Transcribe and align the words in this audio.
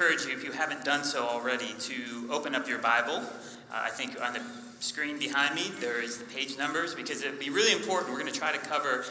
encourage 0.00 0.24
you, 0.24 0.32
if 0.32 0.42
you 0.42 0.50
haven't 0.50 0.82
done 0.82 1.04
so 1.04 1.26
already, 1.26 1.74
to 1.78 2.26
open 2.30 2.54
up 2.54 2.66
your 2.66 2.78
Bible. 2.78 3.16
Uh, 3.16 3.22
I 3.70 3.90
think 3.90 4.18
on 4.22 4.32
the 4.32 4.40
screen 4.78 5.18
behind 5.18 5.54
me 5.54 5.70
there 5.78 6.02
is 6.02 6.16
the 6.16 6.24
page 6.24 6.56
numbers 6.56 6.94
because 6.94 7.22
it'd 7.22 7.38
be 7.38 7.50
really 7.50 7.72
important. 7.72 8.10
We're 8.10 8.18
going 8.18 8.32
to 8.32 8.38
try 8.38 8.50
to 8.50 8.58
cover 8.58 9.04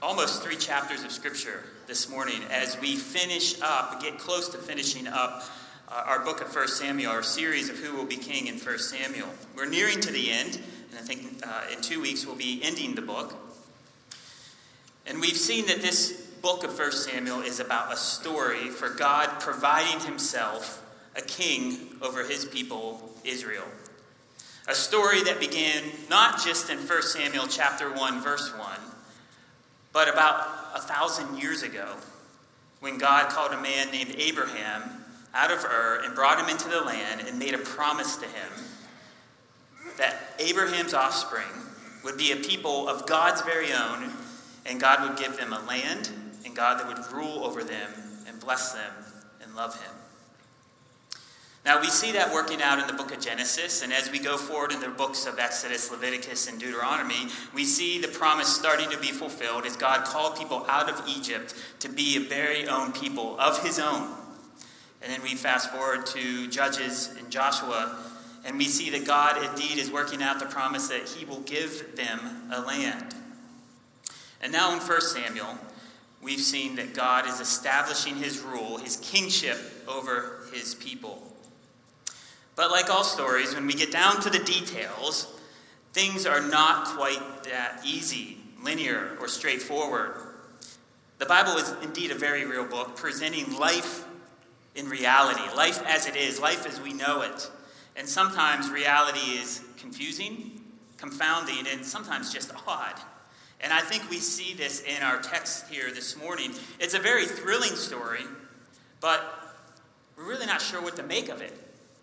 almost 0.00 0.44
three 0.44 0.54
chapters 0.54 1.02
of 1.02 1.10
Scripture 1.10 1.64
this 1.88 2.08
morning 2.08 2.40
as 2.52 2.80
we 2.80 2.94
finish 2.94 3.60
up, 3.60 4.00
get 4.00 4.16
close 4.20 4.48
to 4.50 4.58
finishing 4.58 5.08
up 5.08 5.42
uh, 5.88 6.04
our 6.06 6.20
book 6.20 6.40
of 6.40 6.54
1 6.54 6.68
Samuel, 6.68 7.10
our 7.10 7.24
series 7.24 7.68
of 7.68 7.76
Who 7.76 7.96
Will 7.96 8.06
Be 8.06 8.16
King 8.16 8.46
in 8.46 8.58
1 8.58 8.78
Samuel. 8.78 9.30
We're 9.56 9.68
nearing 9.68 9.98
to 10.02 10.12
the 10.12 10.30
end, 10.30 10.60
and 10.90 11.00
I 11.00 11.02
think 11.02 11.44
uh, 11.44 11.62
in 11.74 11.82
two 11.82 12.00
weeks 12.00 12.24
we'll 12.24 12.36
be 12.36 12.60
ending 12.62 12.94
the 12.94 13.02
book. 13.02 13.34
And 15.04 15.20
we've 15.20 15.36
seen 15.36 15.66
that 15.66 15.82
this 15.82 16.17
book 16.42 16.64
of 16.64 16.78
1 16.78 16.92
Samuel 16.92 17.40
is 17.40 17.60
about 17.60 17.92
a 17.92 17.96
story 17.96 18.68
for 18.68 18.90
God 18.90 19.40
providing 19.40 20.00
himself 20.00 20.84
a 21.16 21.22
king 21.22 21.96
over 22.00 22.24
his 22.24 22.44
people, 22.44 23.10
Israel. 23.24 23.64
A 24.68 24.74
story 24.74 25.22
that 25.24 25.40
began 25.40 25.82
not 26.08 26.42
just 26.44 26.70
in 26.70 26.78
1 26.78 27.02
Samuel 27.02 27.46
chapter 27.48 27.92
1, 27.92 28.22
verse 28.22 28.52
1, 28.56 28.62
but 29.92 30.08
about 30.08 30.46
a 30.74 30.80
thousand 30.80 31.38
years 31.38 31.62
ago 31.62 31.94
when 32.80 32.98
God 32.98 33.30
called 33.30 33.52
a 33.52 33.60
man 33.60 33.90
named 33.90 34.14
Abraham 34.16 34.82
out 35.34 35.50
of 35.50 35.64
Ur 35.64 36.02
and 36.04 36.14
brought 36.14 36.38
him 36.38 36.48
into 36.48 36.68
the 36.68 36.82
land 36.82 37.22
and 37.26 37.38
made 37.38 37.54
a 37.54 37.58
promise 37.58 38.16
to 38.16 38.26
him 38.26 38.52
that 39.96 40.34
Abraham's 40.38 40.94
offspring 40.94 41.46
would 42.04 42.16
be 42.16 42.30
a 42.30 42.36
people 42.36 42.88
of 42.88 43.06
God's 43.06 43.42
very 43.42 43.72
own, 43.72 44.12
and 44.64 44.80
God 44.80 45.08
would 45.08 45.18
give 45.18 45.36
them 45.36 45.52
a 45.52 45.60
land 45.66 46.08
and 46.08 46.27
God 46.58 46.80
that 46.80 46.88
would 46.88 47.12
rule 47.16 47.44
over 47.44 47.62
them 47.62 47.88
and 48.26 48.40
bless 48.40 48.72
them 48.72 48.90
and 49.40 49.54
love 49.54 49.80
him. 49.80 49.92
Now, 51.64 51.80
we 51.80 51.86
see 51.86 52.10
that 52.12 52.32
working 52.32 52.60
out 52.60 52.80
in 52.80 52.88
the 52.88 52.94
book 52.94 53.14
of 53.14 53.20
Genesis, 53.20 53.82
and 53.82 53.92
as 53.92 54.10
we 54.10 54.18
go 54.18 54.36
forward 54.36 54.72
in 54.72 54.80
the 54.80 54.88
books 54.88 55.24
of 55.24 55.38
Exodus, 55.38 55.88
Leviticus, 55.92 56.48
and 56.48 56.58
Deuteronomy, 56.58 57.28
we 57.54 57.64
see 57.64 58.00
the 58.00 58.08
promise 58.08 58.48
starting 58.48 58.90
to 58.90 58.98
be 58.98 59.12
fulfilled 59.12 59.66
as 59.66 59.76
God 59.76 60.04
called 60.04 60.36
people 60.36 60.66
out 60.68 60.90
of 60.90 61.00
Egypt 61.06 61.54
to 61.78 61.88
be 61.88 62.16
a 62.16 62.20
very 62.20 62.66
own 62.66 62.90
people 62.90 63.38
of 63.38 63.62
his 63.62 63.78
own. 63.78 64.08
And 65.00 65.12
then 65.12 65.22
we 65.22 65.36
fast 65.36 65.70
forward 65.70 66.06
to 66.06 66.48
Judges 66.48 67.14
and 67.20 67.30
Joshua, 67.30 67.96
and 68.44 68.58
we 68.58 68.64
see 68.64 68.90
that 68.90 69.06
God 69.06 69.44
indeed 69.44 69.78
is 69.78 69.92
working 69.92 70.24
out 70.24 70.40
the 70.40 70.46
promise 70.46 70.88
that 70.88 71.08
he 71.08 71.24
will 71.24 71.42
give 71.42 71.94
them 71.94 72.50
a 72.52 72.60
land. 72.60 73.14
And 74.42 74.50
now 74.52 74.72
in 74.72 74.80
1 74.80 75.00
Samuel, 75.02 75.56
we've 76.22 76.40
seen 76.40 76.76
that 76.76 76.94
God 76.94 77.26
is 77.26 77.40
establishing 77.40 78.16
his 78.16 78.40
rule, 78.40 78.78
his 78.78 78.96
kingship 78.96 79.58
over 79.86 80.40
his 80.52 80.74
people. 80.74 81.22
But 82.56 82.70
like 82.70 82.90
all 82.90 83.04
stories, 83.04 83.54
when 83.54 83.66
we 83.66 83.74
get 83.74 83.92
down 83.92 84.20
to 84.22 84.30
the 84.30 84.40
details, 84.40 85.32
things 85.92 86.26
are 86.26 86.40
not 86.40 86.86
quite 86.96 87.44
that 87.44 87.80
easy, 87.84 88.38
linear, 88.62 89.16
or 89.20 89.28
straightforward. 89.28 90.12
The 91.18 91.26
Bible 91.26 91.52
is 91.52 91.72
indeed 91.82 92.10
a 92.10 92.14
very 92.14 92.44
real 92.44 92.64
book, 92.64 92.96
presenting 92.96 93.56
life 93.58 94.04
in 94.74 94.88
reality, 94.88 95.42
life 95.56 95.84
as 95.86 96.06
it 96.06 96.16
is, 96.16 96.40
life 96.40 96.66
as 96.66 96.80
we 96.80 96.92
know 96.92 97.22
it. 97.22 97.50
And 97.96 98.08
sometimes 98.08 98.70
reality 98.70 99.38
is 99.40 99.62
confusing, 99.76 100.60
confounding, 100.96 101.66
and 101.66 101.84
sometimes 101.84 102.32
just 102.32 102.52
odd. 102.66 102.94
And 103.60 103.72
I 103.72 103.80
think 103.80 104.08
we 104.08 104.18
see 104.18 104.54
this 104.54 104.82
in 104.82 105.02
our 105.02 105.20
text 105.20 105.68
here 105.68 105.90
this 105.90 106.16
morning. 106.16 106.52
It's 106.78 106.94
a 106.94 106.98
very 106.98 107.26
thrilling 107.26 107.74
story, 107.74 108.22
but 109.00 109.56
we're 110.16 110.28
really 110.28 110.46
not 110.46 110.62
sure 110.62 110.80
what 110.80 110.96
to 110.96 111.02
make 111.02 111.28
of 111.28 111.40
it. 111.40 111.52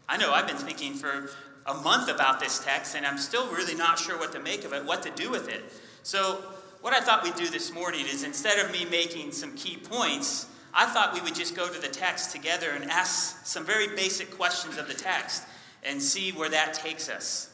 I 0.08 0.18
know 0.18 0.34
I've 0.34 0.48
been 0.48 0.58
thinking 0.58 0.94
for 0.94 1.30
a 1.66 1.74
month 1.74 2.10
about 2.10 2.40
this 2.40 2.60
text, 2.60 2.96
and 2.96 3.06
I'm 3.06 3.18
still 3.18 3.48
really 3.52 3.76
not 3.76 3.98
sure 3.98 4.18
what 4.18 4.32
to 4.34 4.40
make 4.40 4.66
of 4.66 4.74
it, 4.74 4.86
what 4.86 5.02
to 5.04 5.12
do 5.12 5.32
with 5.32 5.50
it. 5.50 5.64
So, 6.04 6.44
what 6.82 6.94
I 6.94 7.00
thought 7.00 7.24
we'd 7.24 7.36
do 7.36 7.48
this 7.48 7.74
morning 7.74 8.06
is 8.06 8.24
instead 8.24 8.64
of 8.64 8.72
me 8.72 8.86
making 8.86 9.32
some 9.32 9.56
key 9.56 9.78
points, 9.78 10.46
I 10.72 10.86
thought 10.86 11.16
we 11.16 11.22
would 11.22 11.34
just 11.34 11.56
go 11.56 11.68
to 11.68 11.82
the 11.82 11.88
text 11.88 12.32
together 12.32 12.70
and 12.72 12.92
ask 12.92 13.44
some 13.44 13.66
very 13.66 13.88
basic 13.96 14.30
questions 14.30 14.78
of 14.78 14.88
the 14.88 14.94
text 14.94 15.44
and 15.84 16.00
see 16.00 16.32
where 16.32 16.50
that 16.50 16.76
takes 16.76 17.10
us. 17.10 17.50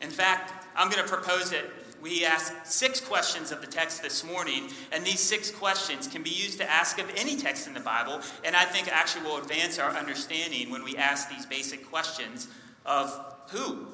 In 0.00 0.10
fact, 0.10 0.52
I'm 0.76 0.88
going 0.88 1.02
to 1.02 1.08
propose 1.08 1.50
that 1.50 1.64
we 2.02 2.24
ask 2.24 2.54
six 2.64 3.00
questions 3.00 3.52
of 3.52 3.60
the 3.60 3.66
text 3.66 4.02
this 4.02 4.24
morning, 4.24 4.68
and 4.92 5.04
these 5.04 5.20
six 5.20 5.50
questions 5.50 6.06
can 6.06 6.22
be 6.22 6.30
used 6.30 6.58
to 6.58 6.70
ask 6.70 6.98
of 6.98 7.10
any 7.16 7.36
text 7.36 7.66
in 7.66 7.74
the 7.74 7.80
Bible, 7.80 8.20
and 8.44 8.56
I 8.56 8.64
think 8.64 8.88
actually 8.88 9.24
will 9.24 9.38
advance 9.38 9.78
our 9.78 9.90
understanding 9.90 10.70
when 10.70 10.82
we 10.82 10.96
ask 10.96 11.28
these 11.28 11.46
basic 11.46 11.88
questions 11.90 12.48
of 12.86 13.36
who, 13.50 13.86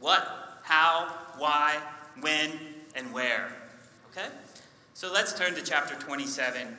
what, 0.00 0.60
how, 0.62 1.14
why, 1.38 1.78
when, 2.20 2.50
and 2.94 3.12
where. 3.12 3.48
Okay? 4.10 4.28
So 4.94 5.12
let's 5.12 5.36
turn 5.36 5.54
to 5.54 5.62
chapter 5.62 5.94
27, 5.94 6.76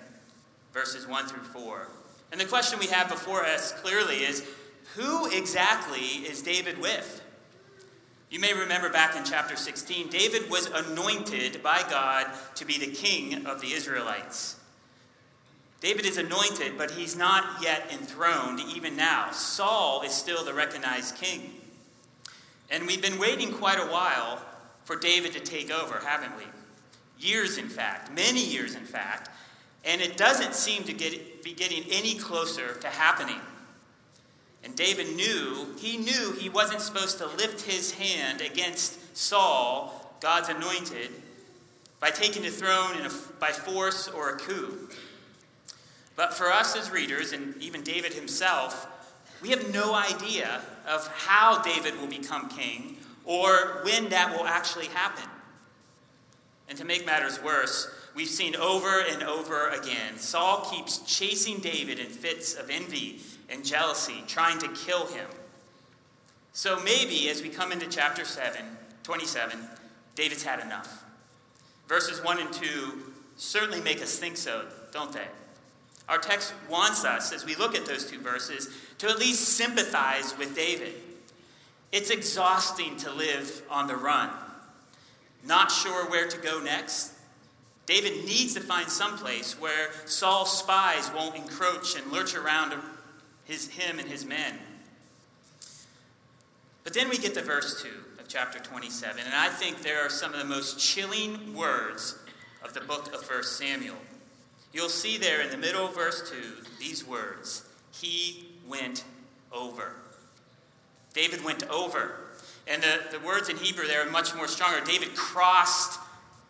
verses 0.74 1.07
1 1.07 1.28
through 1.28 1.44
4. 1.44 1.88
And 2.31 2.40
the 2.40 2.46
question 2.46 2.80
we 2.80 2.88
have 2.88 3.09
before 3.09 3.46
us 3.46 3.72
clearly 3.74 4.18
is 4.18 4.46
who 4.96 5.30
exactly 5.31 6.00
is 6.00 6.42
David 6.42 6.80
with? 6.80 7.22
You 8.30 8.40
may 8.40 8.53
remember 8.53 8.90
back 8.90 9.16
in 9.16 9.24
chapter 9.24 9.56
16, 9.56 10.09
David 10.09 10.50
was 10.50 10.68
anointed 10.68 11.62
by 11.62 11.84
God 11.90 12.28
to 12.56 12.66
be 12.66 12.80
the 12.80 12.91
king 12.91 13.46
of 13.46 13.62
the 13.62 13.72
Israelites. 13.72 14.58
David 15.80 16.06
is 16.06 16.18
anointed, 16.18 16.78
but 16.78 16.91
he's 16.91 17.16
not 17.16 17.62
yet 17.62 17.91
enthroned 17.91 18.59
even 18.75 18.96
now. 18.96 19.31
Saul 19.31 20.02
is 20.02 20.13
still 20.13 20.44
the 20.44 20.53
recognized 20.53 21.16
king. 21.16 21.53
And 22.72 22.88
we've 22.88 23.02
been 23.02 23.19
waiting 23.19 23.53
quite 23.53 23.80
a 23.80 23.91
while 23.91 24.42
for 24.86 24.96
David 24.96 25.34
to 25.34 25.40
take 25.40 25.69
over, 25.69 26.00
haven't 26.00 26.36
we? 26.38 26.44
Years, 27.19 27.57
in 27.57 27.69
fact, 27.69 28.12
many 28.12 28.44
years, 28.44 28.74
in 28.74 28.86
fact. 28.86 29.30
And 29.84 30.02
it 30.02 30.18
doesn't 30.18 30.56
seem 30.56 30.84
to 30.86 30.94
get, 30.94 31.44
be 31.44 31.53
getting 31.53 31.84
any 31.92 32.16
closer 32.16 32.74
to 32.75 32.88
happening. 32.88 33.40
And 34.66 34.76
David 34.76 35.16
knew, 35.16 35.68
he 35.78 35.96
knew 35.98 36.34
he 36.40 36.50
wasn't 36.50 36.81
supposed 36.81 37.20
to 37.20 37.28
lift 37.28 37.62
his 37.62 37.92
hand 37.92 38.42
against 38.42 39.16
Saul, 39.16 40.18
God's 40.20 40.50
anointed, 40.50 41.12
by 42.00 42.09
taking 42.09 42.42
the 42.42 42.50
throne 42.50 42.96
a, 42.98 43.12
by 43.40 43.52
force 43.52 44.08
or 44.08 44.31
a 44.31 44.38
coup. 44.38 44.90
But 46.16 46.34
for 46.34 46.52
us 46.52 46.75
as 46.75 46.90
readers, 46.90 47.31
and 47.31 47.56
even 47.62 47.84
David 47.84 48.14
himself, 48.14 48.88
we 49.42 49.50
have 49.50 49.72
no 49.72 49.94
idea 49.94 50.62
of 50.88 51.08
how 51.09 51.62
David 51.62 52.00
will 52.00 52.08
become 52.08 52.50
king 52.50 52.98
or 53.24 53.81
when 53.84 54.09
that 54.09 54.36
will 54.36 54.48
actually 54.48 54.88
happen. 54.88 55.30
And 56.68 56.78
to 56.80 56.86
make 56.86 57.06
matters 57.06 57.42
worse, 57.44 57.88
we've 58.16 58.28
seen 58.28 58.56
over 58.56 59.02
and 59.02 59.22
over 59.22 59.70
again 59.70 60.18
Saul 60.18 60.62
keeps 60.72 61.00
chasing 61.00 61.59
David 61.59 62.00
in 62.00 62.08
fits 62.08 62.56
of 62.56 62.72
envy 62.72 63.20
and 63.50 63.63
jealousy, 63.63 64.23
trying 64.28 64.59
to 64.59 64.67
kill 64.69 65.07
him. 65.07 65.28
So 66.53 66.79
maybe 66.83 67.29
as 67.29 67.41
we 67.41 67.50
come 67.50 67.72
into 67.72 67.88
chapter 67.88 68.25
7, 68.25 68.61
27, 69.03 69.59
David's 70.16 70.44
had 70.44 70.59
enough. 70.61 71.03
Verses 71.88 72.23
1 72.23 72.39
and 72.39 72.53
2 72.53 73.13
certainly 73.35 73.81
make 73.81 74.01
us 74.01 74.17
think 74.17 74.38
so, 74.38 74.66
don't 74.91 75.11
they? 75.11 75.28
Our 76.07 76.17
text 76.17 76.53
wants 76.69 77.03
us, 77.03 77.33
as 77.33 77.45
we 77.45 77.56
look 77.56 77.75
at 77.75 77.85
those 77.85 78.09
two 78.09 78.19
verses, 78.19 78.69
to 79.00 79.09
at 79.09 79.19
least 79.19 79.50
sympathize 79.50 80.38
with 80.38 80.56
David. 80.56 80.94
It's 81.91 82.09
exhausting 82.09 82.97
to 82.97 83.12
live 83.12 83.63
on 83.69 83.88
the 83.88 83.95
run, 83.95 84.29
not 85.45 85.72
sure 85.72 86.09
where 86.09 86.27
to 86.27 86.38
go 86.38 86.62
next. 86.62 87.13
David 87.85 88.25
needs 88.25 88.53
to 88.56 88.62
find 88.62 88.89
some 88.89 89.17
place 89.17 89.59
where 89.59 89.89
Saul's 90.06 90.57
spies 90.57 91.12
won't 91.13 91.35
encroach 91.35 91.95
and 91.95 92.12
lurch 92.12 92.35
around 92.35 92.73
his, 93.45 93.67
him 93.69 94.00
and 94.00 94.07
his 94.07 94.25
men. 94.25 94.56
But 96.83 96.94
then 96.94 97.09
we 97.09 97.18
get 97.18 97.33
to 97.36 97.42
verse 97.42 97.81
2 97.81 97.89
of 98.19 98.27
chapter 98.27 98.59
27, 98.59 99.21
and 99.25 99.33
I 99.33 99.50
think 99.50 99.81
there 99.81 100.06
are 100.06 100.09
some 100.09 100.33
of 100.33 100.39
the 100.39 100.45
most 100.45 100.80
chilling 100.80 101.56
words 101.56 102.18
of 102.63 102.74
the 102.74 102.81
book 102.81 103.13
of 103.13 103.27
1 103.27 103.44
Samuel. 103.44 103.95
You'll 104.74 104.89
see 104.89 105.18
there 105.18 105.42
in 105.42 105.50
the 105.50 105.57
middle 105.57 105.88
of 105.88 105.95
verse 105.95 106.30
2 106.30 106.36
these 106.80 107.07
words 107.07 107.63
He 107.92 108.47
went 108.68 109.03
over. 109.51 109.94
David 111.13 111.44
went 111.44 111.68
over. 111.69 112.18
And 112.68 112.83
the, 112.83 113.18
the 113.18 113.25
words 113.25 113.48
in 113.48 113.57
Hebrew 113.57 113.88
there 113.88 114.06
are 114.06 114.12
much 114.12 114.36
more 114.36 114.48
stronger. 114.48 114.83
David 114.83 115.15
crossed 115.15 116.00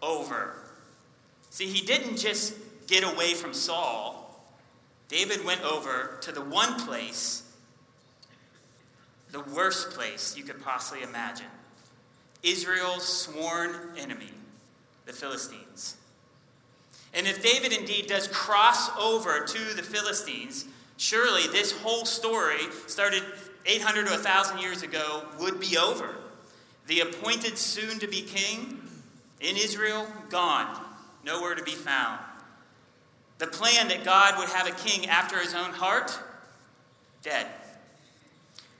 over. 0.01 0.55
See, 1.49 1.67
he 1.67 1.85
didn't 1.85 2.17
just 2.17 2.55
get 2.87 3.03
away 3.03 3.33
from 3.33 3.53
Saul, 3.53 4.24
David 5.15 5.45
went 5.45 5.63
over 5.63 6.17
to 6.19 6.33
the 6.33 6.41
one 6.41 6.77
place, 6.77 7.43
the 9.31 9.39
worst 9.39 9.91
place 9.91 10.35
you 10.35 10.43
could 10.43 10.61
possibly 10.61 11.03
imagine 11.03 11.47
Israel's 12.43 13.07
sworn 13.07 13.71
enemy, 13.97 14.31
the 15.05 15.13
Philistines. 15.13 15.95
And 17.13 17.27
if 17.27 17.41
David 17.41 17.71
indeed 17.71 18.07
does 18.07 18.27
cross 18.27 18.89
over 18.99 19.45
to 19.45 19.73
the 19.73 19.83
Philistines, 19.83 20.65
Surely 20.97 21.47
this 21.47 21.71
whole 21.71 22.05
story, 22.05 22.69
started 22.87 23.23
800 23.65 24.05
to 24.05 24.11
1,000 24.11 24.59
years 24.59 24.81
ago, 24.81 25.23
would 25.39 25.59
be 25.59 25.77
over. 25.77 26.15
The 26.87 27.01
appointed 27.01 27.57
soon 27.57 27.99
to 27.99 28.07
be 28.07 28.21
king 28.21 28.81
in 29.41 29.57
Israel, 29.57 30.07
gone, 30.29 30.85
nowhere 31.25 31.55
to 31.55 31.63
be 31.63 31.71
found. 31.71 32.19
The 33.37 33.47
plan 33.47 33.89
that 33.89 34.03
God 34.03 34.37
would 34.37 34.49
have 34.49 34.67
a 34.67 34.71
king 34.71 35.07
after 35.07 35.39
his 35.39 35.53
own 35.53 35.71
heart, 35.71 36.17
dead. 37.21 37.47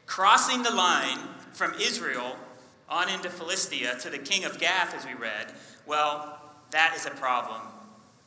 Crossing 0.06 0.63
the 0.63 0.72
line 0.72 1.19
from 1.52 1.74
Israel 1.80 2.38
on 2.88 3.10
into 3.10 3.30
Philistia 3.30 3.98
to 4.02 4.10
the 4.10 4.18
king 4.18 4.46
of 4.46 4.60
Gath, 4.60 4.96
as 4.96 5.06
we 5.06 5.13
read, 5.13 5.52
well, 5.86 6.40
that 6.72 6.94
is 6.96 7.06
a 7.06 7.12
problem, 7.12 7.62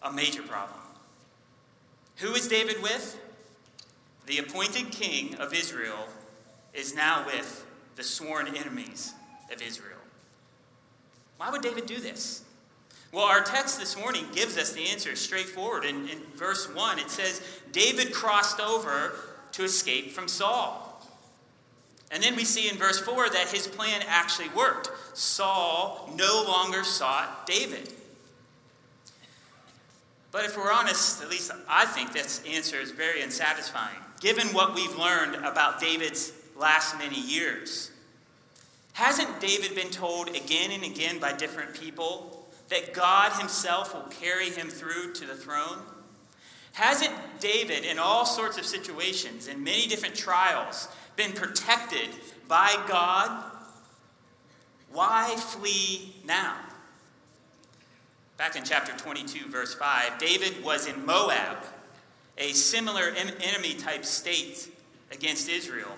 a 0.02 0.12
major 0.12 0.42
problem. 0.42 0.80
Who 2.16 2.34
is 2.34 2.48
David 2.48 2.82
with? 2.82 3.18
The 4.26 4.38
appointed 4.38 4.90
king 4.90 5.36
of 5.36 5.54
Israel 5.54 6.08
is 6.74 6.94
now 6.94 7.24
with 7.24 7.64
the 7.96 8.02
sworn 8.02 8.48
enemies 8.54 9.14
of 9.52 9.62
Israel. 9.62 9.98
Why 11.36 11.50
would 11.50 11.62
David 11.62 11.86
do 11.86 11.98
this? 11.98 12.42
Well, 13.10 13.24
our 13.24 13.40
text 13.40 13.78
this 13.78 13.96
morning 13.96 14.26
gives 14.34 14.58
us 14.58 14.72
the 14.72 14.86
answer 14.88 15.16
straightforward. 15.16 15.84
In, 15.84 16.08
in 16.08 16.18
verse 16.36 16.72
1, 16.72 16.98
it 16.98 17.10
says, 17.10 17.40
David 17.72 18.12
crossed 18.12 18.60
over 18.60 19.14
to 19.52 19.64
escape 19.64 20.10
from 20.12 20.28
Saul. 20.28 20.84
And 22.10 22.22
then 22.22 22.36
we 22.36 22.44
see 22.44 22.68
in 22.68 22.76
verse 22.76 23.00
4 23.00 23.30
that 23.30 23.48
his 23.48 23.66
plan 23.66 24.02
actually 24.06 24.48
worked. 24.50 24.90
Saul 25.14 26.10
no 26.16 26.44
longer 26.46 26.84
sought 26.84 27.46
David. 27.46 27.92
But 30.30 30.44
if 30.44 30.56
we're 30.56 30.72
honest, 30.72 31.22
at 31.22 31.30
least 31.30 31.50
I 31.68 31.86
think 31.86 32.12
this 32.12 32.42
answer 32.46 32.76
is 32.76 32.90
very 32.90 33.22
unsatisfying, 33.22 33.96
given 34.20 34.48
what 34.48 34.74
we've 34.74 34.96
learned 34.96 35.36
about 35.36 35.80
David's 35.80 36.32
last 36.56 36.98
many 36.98 37.18
years. 37.18 37.90
Hasn't 38.92 39.40
David 39.40 39.74
been 39.74 39.90
told 39.90 40.28
again 40.28 40.70
and 40.72 40.84
again 40.84 41.18
by 41.18 41.32
different 41.32 41.72
people 41.72 42.37
that 42.68 42.92
God 42.92 43.32
himself 43.32 43.94
will 43.94 44.10
carry 44.10 44.50
him 44.50 44.68
through 44.68 45.12
to 45.14 45.26
the 45.26 45.34
throne? 45.34 45.78
Hasn't 46.72 47.14
David, 47.40 47.84
in 47.84 47.98
all 47.98 48.24
sorts 48.24 48.58
of 48.58 48.64
situations, 48.64 49.48
in 49.48 49.64
many 49.64 49.86
different 49.86 50.14
trials, 50.14 50.88
been 51.16 51.32
protected 51.32 52.08
by 52.46 52.72
God? 52.86 53.50
Why 54.92 55.34
flee 55.36 56.14
now? 56.24 56.56
Back 58.36 58.54
in 58.54 58.62
chapter 58.62 58.96
22, 58.96 59.48
verse 59.48 59.74
5, 59.74 60.18
David 60.18 60.62
was 60.62 60.86
in 60.86 61.04
Moab, 61.04 61.58
a 62.38 62.52
similar 62.52 63.08
enemy 63.08 63.74
type 63.74 64.04
state 64.04 64.68
against 65.10 65.48
Israel. 65.48 65.90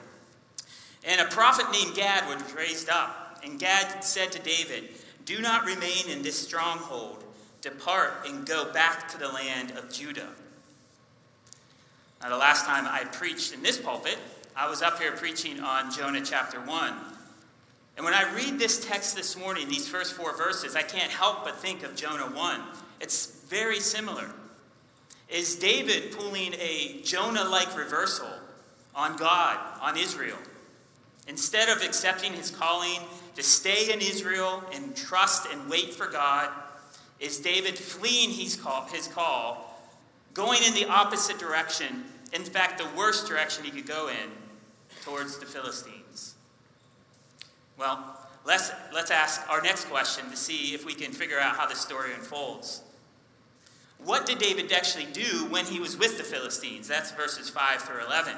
And 1.04 1.20
a 1.20 1.26
prophet 1.26 1.66
named 1.70 1.94
Gad 1.94 2.26
was 2.28 2.54
raised 2.54 2.88
up. 2.88 3.40
And 3.44 3.58
Gad 3.58 4.02
said 4.02 4.32
to 4.32 4.38
David, 4.38 4.88
Do 5.30 5.40
not 5.40 5.64
remain 5.64 6.08
in 6.08 6.22
this 6.22 6.36
stronghold. 6.36 7.22
Depart 7.60 8.26
and 8.26 8.44
go 8.44 8.72
back 8.72 9.08
to 9.10 9.16
the 9.16 9.28
land 9.28 9.70
of 9.78 9.88
Judah. 9.92 10.26
Now, 12.20 12.30
the 12.30 12.36
last 12.36 12.66
time 12.66 12.84
I 12.84 13.04
preached 13.04 13.54
in 13.54 13.62
this 13.62 13.78
pulpit, 13.78 14.18
I 14.56 14.68
was 14.68 14.82
up 14.82 14.98
here 14.98 15.12
preaching 15.12 15.60
on 15.60 15.92
Jonah 15.92 16.22
chapter 16.24 16.58
1. 16.58 16.94
And 17.96 18.04
when 18.04 18.12
I 18.12 18.34
read 18.34 18.58
this 18.58 18.84
text 18.84 19.14
this 19.14 19.38
morning, 19.38 19.68
these 19.68 19.86
first 19.86 20.14
four 20.14 20.36
verses, 20.36 20.74
I 20.74 20.82
can't 20.82 21.12
help 21.12 21.44
but 21.44 21.54
think 21.58 21.84
of 21.84 21.94
Jonah 21.94 22.26
1. 22.36 22.60
It's 23.00 23.26
very 23.48 23.78
similar. 23.78 24.32
Is 25.28 25.54
David 25.54 26.10
pulling 26.10 26.54
a 26.54 27.02
Jonah 27.04 27.44
like 27.44 27.78
reversal 27.78 28.32
on 28.96 29.16
God, 29.16 29.60
on 29.80 29.96
Israel? 29.96 30.38
Instead 31.28 31.68
of 31.68 31.84
accepting 31.84 32.32
his 32.32 32.50
calling 32.50 32.98
to 33.40 33.46
stay 33.46 33.90
in 33.90 34.00
Israel 34.00 34.62
and 34.74 34.94
trust 34.94 35.46
and 35.50 35.70
wait 35.70 35.94
for 35.94 36.06
God, 36.06 36.50
is 37.18 37.38
David 37.38 37.78
fleeing 37.78 38.28
his 38.28 38.54
call, 38.54 38.84
his 38.92 39.08
call, 39.08 39.82
going 40.34 40.62
in 40.62 40.74
the 40.74 40.84
opposite 40.84 41.38
direction, 41.38 42.04
in 42.34 42.42
fact, 42.42 42.76
the 42.76 42.86
worst 42.94 43.26
direction 43.26 43.64
he 43.64 43.70
could 43.70 43.86
go 43.86 44.08
in, 44.08 44.30
towards 45.06 45.38
the 45.38 45.46
Philistines? 45.46 46.34
Well, 47.78 48.28
let's, 48.44 48.72
let's 48.92 49.10
ask 49.10 49.48
our 49.48 49.62
next 49.62 49.86
question 49.86 50.28
to 50.28 50.36
see 50.36 50.74
if 50.74 50.84
we 50.84 50.92
can 50.92 51.10
figure 51.12 51.40
out 51.40 51.56
how 51.56 51.66
the 51.66 51.74
story 51.74 52.12
unfolds. 52.12 52.82
What 54.04 54.26
did 54.26 54.36
David 54.36 54.70
actually 54.70 55.06
do 55.14 55.46
when 55.48 55.64
he 55.64 55.80
was 55.80 55.96
with 55.96 56.18
the 56.18 56.24
Philistines? 56.24 56.88
That's 56.88 57.10
verses 57.12 57.48
5 57.48 57.80
through 57.80 58.04
11. 58.04 58.34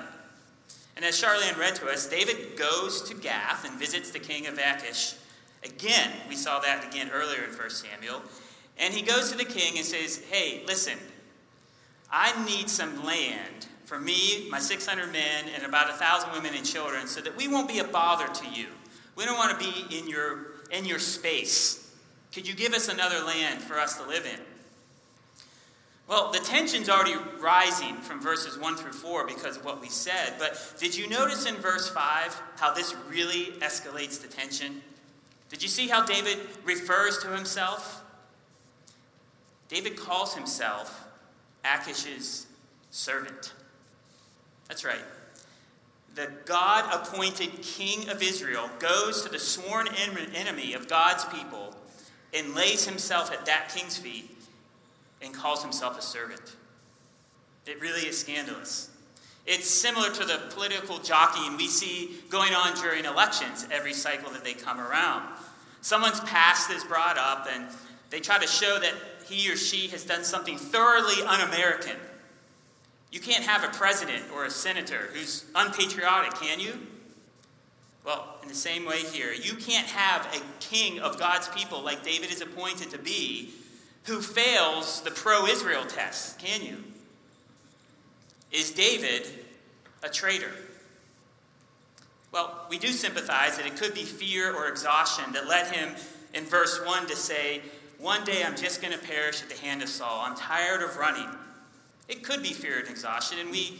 And 0.96 1.04
as 1.04 1.20
Charlene 1.20 1.58
read 1.58 1.74
to 1.76 1.88
us, 1.88 2.06
David 2.06 2.56
goes 2.56 3.02
to 3.02 3.14
Gath 3.14 3.64
and 3.64 3.78
visits 3.78 4.10
the 4.10 4.18
king 4.18 4.46
of 4.46 4.58
Achish. 4.58 5.14
Again, 5.64 6.10
we 6.28 6.36
saw 6.36 6.58
that 6.60 6.84
again 6.84 7.10
earlier 7.12 7.44
in 7.44 7.50
1 7.50 7.70
Samuel. 7.70 8.22
And 8.78 8.92
he 8.92 9.02
goes 9.02 9.30
to 9.30 9.38
the 9.38 9.44
king 9.44 9.76
and 9.76 9.86
says, 9.86 10.22
Hey, 10.30 10.62
listen, 10.66 10.98
I 12.10 12.44
need 12.44 12.68
some 12.68 13.04
land 13.04 13.66
for 13.84 13.98
me, 13.98 14.48
my 14.50 14.58
600 14.58 15.12
men, 15.12 15.44
and 15.54 15.64
about 15.64 15.88
1,000 15.88 16.32
women 16.32 16.54
and 16.54 16.64
children 16.64 17.06
so 17.06 17.20
that 17.20 17.36
we 17.36 17.48
won't 17.48 17.68
be 17.68 17.78
a 17.78 17.84
bother 17.84 18.26
to 18.26 18.48
you. 18.50 18.68
We 19.16 19.24
don't 19.24 19.36
want 19.36 19.58
to 19.58 19.72
be 19.72 19.98
in 19.98 20.08
your, 20.08 20.46
in 20.70 20.84
your 20.84 20.98
space. 20.98 21.94
Could 22.32 22.48
you 22.48 22.54
give 22.54 22.72
us 22.72 22.88
another 22.88 23.22
land 23.22 23.60
for 23.60 23.78
us 23.78 23.98
to 23.98 24.06
live 24.06 24.24
in? 24.24 24.40
Well, 26.12 26.30
the 26.30 26.40
tension's 26.40 26.90
already 26.90 27.14
rising 27.40 27.96
from 27.96 28.20
verses 28.20 28.58
1 28.58 28.76
through 28.76 28.92
4 28.92 29.26
because 29.26 29.56
of 29.56 29.64
what 29.64 29.80
we 29.80 29.88
said, 29.88 30.34
but 30.38 30.74
did 30.78 30.94
you 30.94 31.08
notice 31.08 31.46
in 31.46 31.54
verse 31.54 31.88
5 31.88 32.42
how 32.58 32.74
this 32.74 32.94
really 33.08 33.46
escalates 33.60 34.20
the 34.20 34.28
tension? 34.28 34.82
Did 35.48 35.62
you 35.62 35.70
see 35.70 35.88
how 35.88 36.04
David 36.04 36.38
refers 36.64 37.16
to 37.20 37.28
himself? 37.28 38.04
David 39.68 39.96
calls 39.96 40.34
himself 40.34 41.08
Achish's 41.64 42.46
servant. 42.90 43.54
That's 44.68 44.84
right 44.84 45.00
the 46.14 46.28
God 46.44 46.84
appointed 46.92 47.62
king 47.62 48.10
of 48.10 48.22
Israel 48.22 48.68
goes 48.80 49.22
to 49.22 49.30
the 49.30 49.38
sworn 49.38 49.88
enemy 50.34 50.74
of 50.74 50.86
God's 50.86 51.24
people 51.24 51.74
and 52.34 52.54
lays 52.54 52.84
himself 52.84 53.32
at 53.32 53.46
that 53.46 53.70
king's 53.74 53.96
feet 53.96 54.28
and 55.22 55.34
calls 55.34 55.62
himself 55.62 55.98
a 55.98 56.02
servant. 56.02 56.56
It 57.66 57.80
really 57.80 58.08
is 58.08 58.18
scandalous. 58.18 58.90
It's 59.46 59.68
similar 59.68 60.10
to 60.10 60.24
the 60.24 60.40
political 60.50 60.98
jockeying 60.98 61.56
we 61.56 61.68
see 61.68 62.16
going 62.30 62.54
on 62.54 62.74
during 62.80 63.04
elections 63.04 63.66
every 63.70 63.92
cycle 63.92 64.30
that 64.32 64.44
they 64.44 64.54
come 64.54 64.80
around. 64.80 65.28
Someone's 65.80 66.20
past 66.20 66.70
is 66.70 66.84
brought 66.84 67.18
up 67.18 67.48
and 67.52 67.66
they 68.10 68.20
try 68.20 68.38
to 68.38 68.46
show 68.46 68.78
that 68.78 68.94
he 69.26 69.50
or 69.50 69.56
she 69.56 69.88
has 69.88 70.04
done 70.04 70.24
something 70.24 70.58
thoroughly 70.58 71.22
un 71.26 71.40
American 71.40 71.96
you 73.12 73.20
can't 73.20 73.44
have 73.44 73.62
a 73.62 73.68
president 73.68 74.24
or 74.34 74.46
a 74.46 74.50
senator 74.50 75.10
who's 75.12 75.44
unpatriotic, 75.54 76.32
can 76.34 76.58
you? 76.58 76.72
Well, 78.04 78.38
in 78.42 78.48
the 78.48 78.54
same 78.54 78.86
way 78.86 79.00
here, 79.00 79.32
you 79.32 79.54
can't 79.54 79.86
have 79.86 80.26
a 80.34 80.40
king 80.60 80.98
of 80.98 81.20
God's 81.20 81.46
people 81.48 81.82
like 81.82 82.02
David 82.02 82.32
is 82.32 82.40
appointed 82.40 82.90
to 82.90 82.98
be 82.98 83.50
who 84.04 84.20
fails 84.20 85.00
the 85.02 85.10
pro 85.10 85.46
Israel 85.46 85.84
test, 85.84 86.38
can 86.38 86.62
you? 86.62 86.82
Is 88.50 88.70
David 88.70 89.26
a 90.02 90.08
traitor? 90.08 90.50
Well, 92.32 92.66
we 92.68 92.78
do 92.78 92.88
sympathize 92.88 93.56
that 93.56 93.66
it 93.66 93.76
could 93.76 93.94
be 93.94 94.04
fear 94.04 94.54
or 94.54 94.68
exhaustion 94.68 95.32
that 95.32 95.46
led 95.46 95.72
him 95.74 95.94
in 96.34 96.44
verse 96.44 96.80
1 96.84 97.06
to 97.08 97.16
say, 97.16 97.60
One 97.98 98.24
day 98.24 98.42
I'm 98.42 98.56
just 98.56 98.80
going 98.80 98.98
to 98.98 99.04
perish 99.04 99.42
at 99.42 99.48
the 99.48 99.58
hand 99.58 99.82
of 99.82 99.88
Saul. 99.88 100.22
I'm 100.24 100.36
tired 100.36 100.82
of 100.82 100.96
running. 100.96 101.28
It 102.08 102.24
could 102.24 102.42
be 102.42 102.52
fear 102.52 102.78
and 102.78 102.88
exhaustion, 102.88 103.38
and 103.38 103.50
we, 103.50 103.78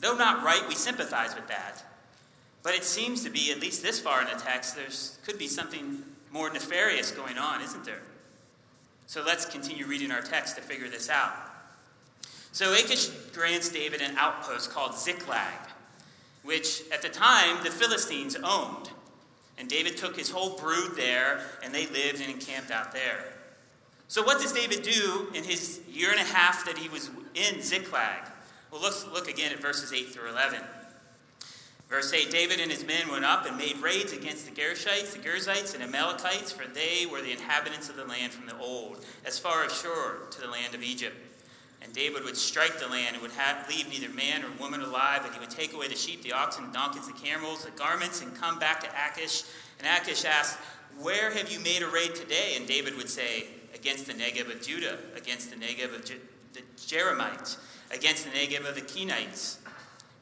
though 0.00 0.16
not 0.16 0.44
right, 0.44 0.62
we 0.68 0.74
sympathize 0.74 1.34
with 1.34 1.48
that. 1.48 1.84
But 2.62 2.74
it 2.74 2.84
seems 2.84 3.24
to 3.24 3.30
be, 3.30 3.50
at 3.50 3.60
least 3.60 3.82
this 3.82 4.00
far 4.00 4.22
in 4.22 4.28
the 4.28 4.42
text, 4.42 4.76
there 4.76 4.86
could 5.24 5.38
be 5.38 5.48
something 5.48 6.02
more 6.30 6.50
nefarious 6.50 7.10
going 7.10 7.38
on, 7.38 7.62
isn't 7.62 7.84
there? 7.84 8.02
So 9.06 9.22
let's 9.24 9.46
continue 9.46 9.86
reading 9.86 10.10
our 10.10 10.20
text 10.20 10.56
to 10.56 10.62
figure 10.62 10.88
this 10.88 11.08
out. 11.08 11.32
So 12.52 12.72
Achish 12.72 13.08
grants 13.32 13.68
David 13.68 14.00
an 14.00 14.16
outpost 14.16 14.70
called 14.70 14.94
Ziklag, 14.94 15.68
which 16.42 16.82
at 16.92 17.02
the 17.02 17.08
time 17.08 17.62
the 17.62 17.70
Philistines 17.70 18.36
owned. 18.42 18.90
And 19.58 19.68
David 19.68 19.96
took 19.96 20.16
his 20.16 20.30
whole 20.30 20.58
brood 20.58 20.96
there, 20.96 21.40
and 21.62 21.74
they 21.74 21.86
lived 21.86 22.20
and 22.20 22.30
encamped 22.30 22.70
out 22.70 22.92
there. 22.92 23.24
So, 24.08 24.22
what 24.22 24.40
does 24.40 24.52
David 24.52 24.82
do 24.82 25.28
in 25.34 25.44
his 25.44 25.80
year 25.90 26.10
and 26.10 26.20
a 26.20 26.24
half 26.24 26.64
that 26.66 26.76
he 26.76 26.88
was 26.88 27.10
in 27.34 27.62
Ziklag? 27.62 28.20
Well, 28.70 28.82
let's 28.82 29.06
look 29.06 29.28
again 29.28 29.52
at 29.52 29.60
verses 29.60 29.92
8 29.92 30.10
through 30.10 30.28
11. 30.30 30.60
Verse 31.88 32.12
8 32.12 32.30
David 32.30 32.60
and 32.60 32.70
his 32.70 32.84
men 32.84 33.08
went 33.10 33.24
up 33.24 33.46
and 33.46 33.56
made 33.56 33.76
raids 33.78 34.12
against 34.12 34.46
the 34.46 34.52
Geshurites, 34.52 35.12
the 35.12 35.18
Girzites, 35.18 35.74
and 35.74 35.82
Amalekites, 35.82 36.52
for 36.52 36.66
they 36.66 37.06
were 37.06 37.22
the 37.22 37.32
inhabitants 37.32 37.88
of 37.88 37.96
the 37.96 38.04
land 38.04 38.32
from 38.32 38.46
the 38.46 38.58
old, 38.58 39.04
as 39.24 39.38
far 39.38 39.64
as 39.64 39.72
Shur 39.72 40.18
to 40.30 40.40
the 40.40 40.48
land 40.48 40.74
of 40.74 40.82
Egypt. 40.82 41.16
And 41.82 41.92
David 41.92 42.24
would 42.24 42.36
strike 42.36 42.80
the 42.80 42.88
land 42.88 43.14
and 43.14 43.22
would 43.22 43.30
have, 43.32 43.68
leave 43.68 43.88
neither 43.88 44.12
man 44.12 44.42
or 44.42 44.48
woman 44.58 44.80
alive, 44.80 45.24
and 45.24 45.32
he 45.32 45.38
would 45.38 45.50
take 45.50 45.72
away 45.72 45.86
the 45.86 45.94
sheep, 45.94 46.22
the 46.22 46.32
oxen, 46.32 46.66
the 46.66 46.72
donkeys, 46.72 47.06
the 47.06 47.12
camels, 47.12 47.64
the 47.64 47.70
garments, 47.72 48.22
and 48.22 48.34
come 48.34 48.58
back 48.58 48.80
to 48.80 48.88
Achish. 48.88 49.44
And 49.78 49.86
Achish 49.86 50.24
asked, 50.24 50.58
Where 51.00 51.30
have 51.30 51.52
you 51.52 51.60
made 51.60 51.82
a 51.82 51.88
raid 51.88 52.16
today? 52.16 52.54
And 52.56 52.66
David 52.66 52.96
would 52.96 53.08
say, 53.08 53.46
Against 53.74 54.06
the 54.06 54.14
Negeb 54.14 54.52
of 54.52 54.62
Judah, 54.62 54.98
against 55.14 55.50
the 55.50 55.56
Negeb 55.56 55.94
of 55.94 56.04
Je- 56.04 56.16
the 56.54 56.62
Jeremites, 56.86 57.58
against 57.92 58.24
the 58.24 58.30
Negeb 58.30 58.66
of 58.66 58.74
the 58.74 58.80
Kenites. 58.80 59.58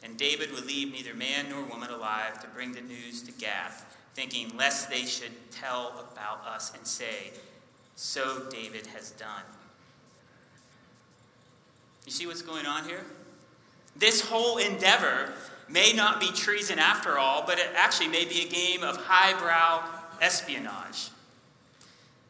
And 0.04 0.18
David 0.18 0.52
would 0.52 0.66
leave 0.66 0.92
neither 0.92 1.14
man 1.14 1.46
nor 1.48 1.64
woman 1.64 1.90
alive 1.90 2.40
to 2.42 2.46
bring 2.48 2.72
the 2.72 2.82
news 2.82 3.22
to 3.22 3.32
Gath, 3.32 3.96
thinking 4.14 4.54
lest 4.56 4.90
they 4.90 5.06
should 5.06 5.32
tell 5.50 6.06
about 6.12 6.46
us 6.46 6.72
and 6.76 6.86
say, 6.86 7.32
So 7.96 8.46
David 8.50 8.86
has 8.88 9.12
done. 9.12 9.42
You 12.04 12.12
see 12.12 12.26
what's 12.26 12.42
going 12.42 12.66
on 12.66 12.84
here? 12.84 13.00
This 13.96 14.20
whole 14.20 14.58
endeavor 14.58 15.32
may 15.70 15.94
not 15.94 16.20
be 16.20 16.30
treason 16.32 16.78
after 16.78 17.18
all, 17.18 17.44
but 17.46 17.58
it 17.58 17.70
actually 17.74 18.08
may 18.08 18.26
be 18.26 18.42
a 18.42 18.48
game 18.48 18.82
of 18.82 18.98
highbrow 18.98 19.82
espionage. 20.20 21.08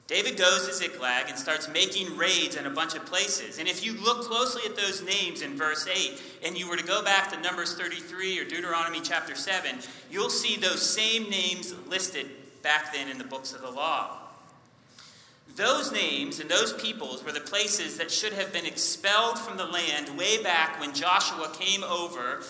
David 0.07 0.37
goes 0.37 0.67
to 0.67 0.75
Ziklag 0.75 1.31
and 1.31 1.39
starts 1.39 1.69
making 1.69 2.17
raids 2.17 2.57
in 2.57 2.67
a 2.67 2.71
bunch 2.71 2.95
of 2.95 3.07
places. 3.07 3.59
And 3.59 3.67
if 3.67 3.85
you 3.85 3.95
look 3.95 4.25
closely 4.25 4.63
at 4.67 4.77
those 4.77 5.03
names 5.03 5.41
in 5.41 5.57
verse 5.57 5.87
8, 5.87 6.21
and 6.45 6.59
you 6.59 6.69
were 6.69 6.77
to 6.77 6.85
go 6.85 7.03
back 7.03 7.33
to 7.33 7.41
Numbers 7.41 7.75
33 7.75 8.39
or 8.39 8.45
Deuteronomy 8.45 9.01
chapter 9.01 9.35
7, 9.35 9.79
you'll 10.11 10.29
see 10.29 10.57
those 10.57 10.83
same 10.83 11.31
names 11.31 11.75
listed 11.89 12.27
back 12.63 12.93
then 12.93 13.09
in 13.09 13.17
the 13.17 13.25
books 13.25 13.55
of 13.55 13.63
the 13.63 13.71
law. 13.71 14.19
Those 15.57 15.91
names 15.91 16.41
and 16.41 16.51
those 16.51 16.75
peoples 16.75 17.25
were 17.25 17.33
the 17.33 17.41
places 17.41 17.97
that 17.97 18.11
should 18.11 18.33
have 18.35 18.53
been 18.53 18.67
expelled 18.67 19.39
from 19.39 19.57
the 19.57 19.65
land 19.65 20.19
way 20.19 20.43
back 20.43 20.81
when 20.81 20.93
Joshua 20.93 21.51
came 21.59 21.83
over 21.85 22.43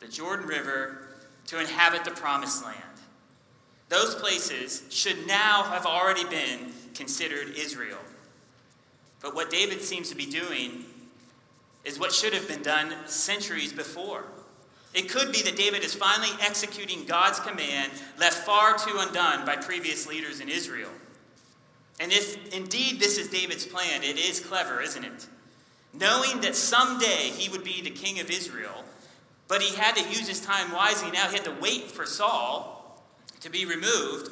the 0.00 0.08
Jordan 0.08 0.46
River 0.46 1.08
to 1.46 1.58
inhabit 1.58 2.04
the 2.04 2.10
promised 2.10 2.64
land. 2.64 2.78
Those 3.88 4.14
places 4.14 4.84
should 4.90 5.26
now 5.26 5.64
have 5.64 5.86
already 5.86 6.24
been 6.24 6.72
considered 6.94 7.54
Israel. 7.56 7.98
But 9.20 9.34
what 9.34 9.50
David 9.50 9.80
seems 9.82 10.08
to 10.10 10.16
be 10.16 10.26
doing 10.26 10.84
is 11.84 11.98
what 11.98 12.12
should 12.12 12.32
have 12.32 12.48
been 12.48 12.62
done 12.62 12.94
centuries 13.06 13.72
before. 13.72 14.24
It 14.94 15.08
could 15.08 15.32
be 15.32 15.42
that 15.42 15.56
David 15.56 15.84
is 15.84 15.94
finally 15.94 16.30
executing 16.40 17.04
God's 17.06 17.40
command 17.40 17.92
left 18.18 18.44
far 18.44 18.76
too 18.76 18.96
undone 18.98 19.46
by 19.46 19.56
previous 19.56 20.06
leaders 20.06 20.40
in 20.40 20.48
Israel. 20.48 20.90
And 21.98 22.12
if 22.12 22.52
indeed 22.54 23.00
this 23.00 23.16
is 23.16 23.28
David's 23.28 23.66
plan, 23.66 24.02
it 24.02 24.18
is 24.18 24.40
clever, 24.40 24.80
isn't 24.82 25.04
it? 25.04 25.26
Knowing 25.94 26.40
that 26.40 26.56
someday 26.56 27.30
he 27.30 27.48
would 27.48 27.64
be 27.64 27.80
the 27.80 27.90
king 27.90 28.20
of 28.20 28.30
Israel, 28.30 28.84
but 29.48 29.62
he 29.62 29.76
had 29.76 29.94
to 29.96 30.08
use 30.08 30.28
his 30.28 30.40
time 30.40 30.72
wisely. 30.72 31.10
Now 31.10 31.28
he 31.28 31.36
had 31.36 31.44
to 31.44 31.56
wait 31.60 31.90
for 31.90 32.06
Saul 32.06 33.02
to 33.40 33.50
be 33.50 33.64
removed. 33.64 34.30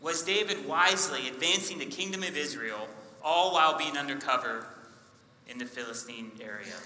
Was 0.00 0.22
David 0.22 0.66
wisely 0.66 1.28
advancing 1.28 1.78
the 1.78 1.86
kingdom 1.86 2.22
of 2.22 2.36
Israel, 2.36 2.88
all 3.22 3.52
while 3.52 3.76
being 3.76 3.96
undercover 3.96 4.66
in 5.48 5.58
the 5.58 5.66
Philistine 5.66 6.30
area? 6.40 6.76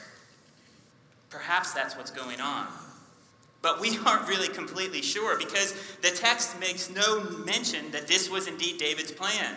Perhaps 1.28 1.73
that's 1.73 1.97
what's 1.97 2.11
going 2.11 2.40
on. 2.40 2.66
But 3.61 3.81
we 3.81 3.99
aren't 4.07 4.28
really 4.28 4.49
completely 4.49 5.02
sure 5.02 5.38
because 5.38 5.75
the 6.00 6.11
text 6.11 6.59
makes 6.59 6.90
no 6.90 7.21
mention 7.45 7.90
that 7.92 8.09
this 8.09 8.31
was 8.31 8.47
indeed 8.49 8.78
David's 8.78 9.12
plan. 9.12 9.57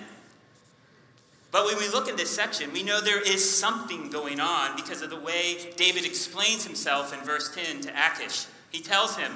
But 1.51 1.65
when 1.65 1.77
we 1.77 1.87
look 1.87 2.09
at 2.09 2.17
this 2.17 2.29
section, 2.29 2.73
we 2.73 2.83
know 2.83 2.99
there 2.99 3.21
is 3.21 3.49
something 3.49 4.09
going 4.09 4.41
on 4.41 4.75
because 4.75 5.01
of 5.01 5.09
the 5.09 5.19
way 5.19 5.71
David 5.77 6.05
explains 6.05 6.65
himself 6.65 7.13
in 7.17 7.25
verse 7.25 7.53
10 7.55 7.81
to 7.81 7.91
Achish. 7.91 8.47
He 8.71 8.81
tells 8.81 9.15
him, 9.15 9.31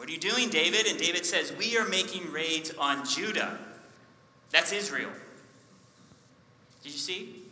What 0.00 0.08
are 0.08 0.12
you 0.12 0.18
doing, 0.18 0.48
David? 0.48 0.86
And 0.86 0.98
David 0.98 1.26
says, 1.26 1.52
We 1.58 1.76
are 1.76 1.86
making 1.86 2.32
raids 2.32 2.72
on 2.78 3.06
Judah. 3.06 3.58
That's 4.48 4.72
Israel. 4.72 5.10
Did 6.82 6.92
you 6.92 6.98
see? 6.98 7.42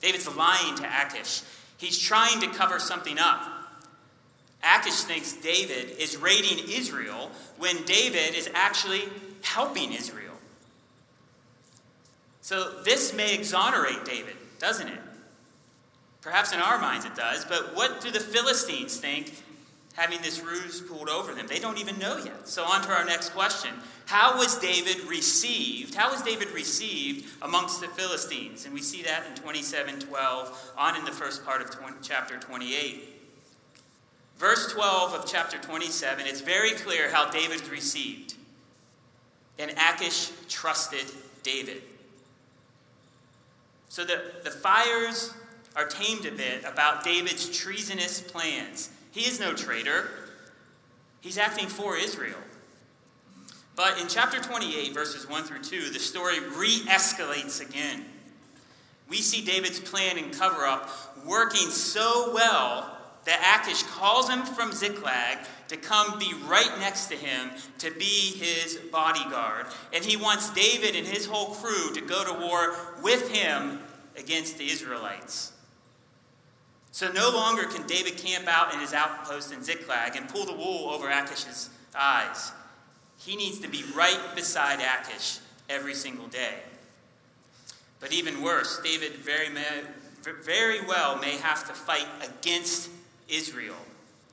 David's 0.00 0.26
lying 0.34 0.76
to 0.76 0.84
Achish. 0.84 1.42
He's 1.76 1.98
trying 1.98 2.40
to 2.40 2.46
cover 2.46 2.78
something 2.78 3.18
up. 3.18 3.42
Achish 4.64 5.02
thinks 5.02 5.34
David 5.34 5.90
is 5.98 6.16
raiding 6.16 6.70
Israel 6.70 7.30
when 7.58 7.84
David 7.84 8.34
is 8.34 8.48
actually 8.54 9.02
helping 9.42 9.92
Israel. 9.92 10.38
So 12.40 12.80
this 12.82 13.12
may 13.12 13.34
exonerate 13.34 14.06
David, 14.06 14.36
doesn't 14.58 14.88
it? 14.88 15.00
Perhaps 16.22 16.54
in 16.54 16.60
our 16.60 16.78
minds 16.78 17.04
it 17.04 17.14
does, 17.14 17.44
but 17.44 17.76
what 17.76 18.00
do 18.00 18.10
the 18.10 18.20
Philistines 18.20 18.96
think 18.96 19.34
having 20.00 20.22
this 20.22 20.40
ruse 20.40 20.80
pulled 20.80 21.10
over 21.10 21.34
them? 21.34 21.46
They 21.46 21.58
don't 21.58 21.78
even 21.78 21.98
know 21.98 22.16
yet. 22.16 22.48
So 22.48 22.64
on 22.64 22.80
to 22.82 22.88
our 22.88 23.04
next 23.04 23.30
question. 23.30 23.70
How 24.06 24.38
was 24.38 24.58
David 24.58 25.04
received? 25.04 25.94
How 25.94 26.10
was 26.10 26.22
David 26.22 26.50
received 26.52 27.30
amongst 27.42 27.80
the 27.80 27.88
Philistines? 27.88 28.64
And 28.64 28.72
we 28.72 28.80
see 28.80 29.02
that 29.02 29.24
in 29.26 29.34
27:12 29.34 30.56
on 30.78 30.96
in 30.96 31.04
the 31.04 31.12
first 31.12 31.44
part 31.44 31.60
of 31.60 31.70
20, 31.70 31.98
chapter 32.02 32.38
28. 32.38 33.18
Verse 34.38 34.72
12 34.72 35.12
of 35.12 35.26
chapter 35.26 35.58
27, 35.58 36.26
it's 36.26 36.40
very 36.40 36.70
clear 36.70 37.10
how 37.10 37.30
David's 37.30 37.68
received. 37.68 38.36
And 39.58 39.70
Achish 39.72 40.30
trusted 40.48 41.04
David. 41.42 41.82
So 43.90 44.02
the, 44.04 44.22
the 44.42 44.50
fires 44.50 45.34
are 45.76 45.84
tamed 45.84 46.24
a 46.24 46.30
bit 46.30 46.64
about 46.64 47.04
David's 47.04 47.54
treasonous 47.54 48.22
plans. 48.22 48.88
He 49.12 49.22
is 49.22 49.40
no 49.40 49.54
traitor, 49.54 50.08
he's 51.20 51.38
acting 51.38 51.68
for 51.68 51.96
Israel. 51.96 52.38
But 53.76 54.00
in 54.00 54.08
chapter 54.08 54.40
28, 54.40 54.92
verses 54.92 55.28
1 55.28 55.44
through 55.44 55.62
2, 55.62 55.90
the 55.90 55.98
story 55.98 56.38
re 56.40 56.80
escalates 56.88 57.66
again. 57.66 58.04
We 59.08 59.16
see 59.16 59.44
David's 59.44 59.80
plan 59.80 60.18
and 60.18 60.32
cover 60.32 60.64
up 60.64 60.90
working 61.26 61.68
so 61.70 62.32
well 62.34 62.96
that 63.24 63.62
Achish 63.62 63.82
calls 63.84 64.28
him 64.28 64.42
from 64.42 64.72
Ziklag 64.72 65.38
to 65.68 65.76
come 65.76 66.18
be 66.18 66.32
right 66.46 66.78
next 66.78 67.06
to 67.06 67.16
him 67.16 67.50
to 67.78 67.90
be 67.92 68.04
his 68.38 68.76
bodyguard. 68.90 69.66
And 69.92 70.04
he 70.04 70.16
wants 70.16 70.50
David 70.50 70.96
and 70.96 71.06
his 71.06 71.26
whole 71.26 71.54
crew 71.54 71.92
to 71.94 72.00
go 72.00 72.24
to 72.24 72.46
war 72.46 72.76
with 73.02 73.30
him 73.30 73.80
against 74.16 74.58
the 74.58 74.70
Israelites. 74.70 75.52
So 76.92 77.10
no 77.12 77.30
longer 77.30 77.64
can 77.64 77.86
David 77.86 78.16
camp 78.16 78.46
out 78.48 78.74
in 78.74 78.80
his 78.80 78.92
outpost 78.92 79.52
in 79.52 79.62
Ziklag 79.62 80.16
and 80.16 80.28
pull 80.28 80.44
the 80.44 80.52
wool 80.52 80.90
over 80.90 81.08
Achish's 81.08 81.70
eyes. 81.94 82.52
He 83.18 83.36
needs 83.36 83.60
to 83.60 83.68
be 83.68 83.84
right 83.94 84.18
beside 84.34 84.80
Achish 84.80 85.38
every 85.68 85.94
single 85.94 86.26
day. 86.26 86.54
But 88.00 88.12
even 88.12 88.42
worse, 88.42 88.80
David 88.82 89.12
very, 89.12 89.48
very 90.42 90.84
well 90.86 91.18
may 91.18 91.36
have 91.36 91.66
to 91.68 91.74
fight 91.74 92.06
against 92.22 92.90
Israel, 93.28 93.76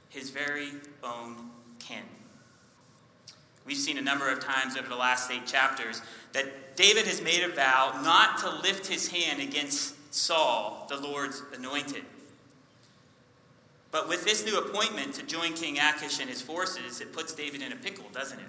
his 0.09 0.29
very 0.29 0.69
own 1.03 1.35
kin. 1.79 2.03
We've 3.65 3.77
seen 3.77 3.97
a 3.97 4.01
number 4.01 4.31
of 4.31 4.39
times 4.39 4.77
over 4.77 4.87
the 4.87 4.95
last 4.95 5.29
eight 5.29 5.45
chapters 5.45 6.01
that 6.31 6.77
David 6.77 7.05
has 7.05 7.21
made 7.21 7.43
a 7.43 7.49
vow 7.49 7.99
not 8.03 8.37
to 8.39 8.49
lift 8.61 8.87
his 8.87 9.09
hand 9.09 9.41
against 9.41 9.93
Saul, 10.13 10.87
the 10.89 10.97
Lord's 10.97 11.43
anointed. 11.53 12.03
But 13.91 14.09
with 14.09 14.25
this 14.25 14.45
new 14.45 14.57
appointment 14.57 15.13
to 15.15 15.23
join 15.23 15.53
King 15.53 15.77
Achish 15.79 16.19
and 16.19 16.29
his 16.29 16.41
forces, 16.41 16.99
it 16.99 17.13
puts 17.13 17.33
David 17.33 17.61
in 17.61 17.71
a 17.71 17.75
pickle, 17.75 18.05
doesn't 18.13 18.39
it? 18.39 18.45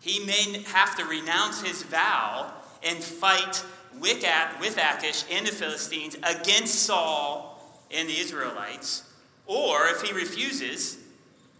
He 0.00 0.24
may 0.24 0.62
have 0.68 0.96
to 0.96 1.04
renounce 1.04 1.62
his 1.62 1.82
vow 1.82 2.52
and 2.84 2.98
fight 2.98 3.64
with 3.98 4.22
Achish 4.22 5.24
and 5.30 5.46
the 5.46 5.52
Philistines 5.52 6.16
against 6.22 6.74
Saul 6.86 7.60
and 7.90 8.08
the 8.08 8.18
Israelites. 8.18 9.02
Or 9.46 9.86
if 9.88 10.02
he 10.02 10.12
refuses, 10.12 10.98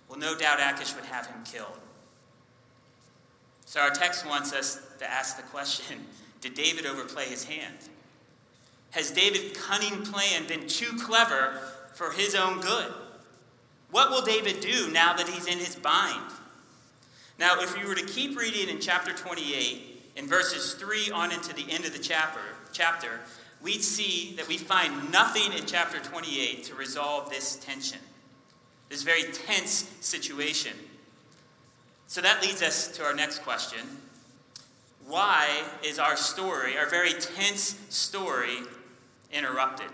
well, 0.08 0.18
no 0.18 0.36
doubt 0.36 0.58
Achish 0.60 0.94
would 0.94 1.06
have 1.06 1.26
him 1.26 1.42
killed. 1.44 1.78
So 3.64 3.80
our 3.80 3.90
text 3.90 4.26
wants 4.26 4.52
us 4.52 4.80
to 4.98 5.10
ask 5.10 5.36
the 5.36 5.42
question 5.44 6.04
Did 6.40 6.54
David 6.54 6.86
overplay 6.86 7.24
his 7.24 7.44
hand? 7.44 7.76
Has 8.90 9.10
David's 9.10 9.58
cunning 9.58 10.04
plan 10.04 10.46
been 10.46 10.68
too 10.68 10.96
clever 10.98 11.60
for 11.96 12.12
his 12.12 12.34
own 12.34 12.60
good? 12.60 12.92
What 13.90 14.10
will 14.10 14.22
David 14.22 14.60
do 14.60 14.90
now 14.92 15.14
that 15.14 15.28
he's 15.28 15.46
in 15.46 15.58
his 15.58 15.74
bind? 15.74 16.30
Now, 17.38 17.60
if 17.60 17.76
you 17.78 17.88
were 17.88 17.94
to 17.94 18.04
keep 18.04 18.38
reading 18.38 18.68
in 18.68 18.80
chapter 18.80 19.12
28, 19.12 20.12
in 20.16 20.26
verses 20.26 20.74
3 20.74 21.10
on 21.10 21.32
into 21.32 21.54
the 21.54 21.70
end 21.70 21.84
of 21.84 21.92
the 21.92 21.98
chapter, 21.98 22.40
chapter 22.72 23.20
we'd 23.62 23.82
see 23.82 24.34
that 24.36 24.48
we 24.48 24.58
find 24.58 25.10
nothing 25.10 25.52
in 25.52 25.66
chapter 25.66 25.98
28 25.98 26.64
to 26.64 26.74
resolve 26.74 27.30
this 27.30 27.56
tension, 27.56 27.98
this 28.88 29.02
very 29.02 29.24
tense 29.32 29.90
situation. 30.00 30.72
So 32.06 32.20
that 32.20 32.42
leads 32.42 32.62
us 32.62 32.88
to 32.96 33.04
our 33.04 33.14
next 33.14 33.40
question. 33.40 33.80
Why 35.06 35.64
is 35.84 35.98
our 35.98 36.16
story, 36.16 36.76
our 36.76 36.88
very 36.88 37.12
tense 37.12 37.76
story, 37.88 38.58
interrupted? 39.32 39.88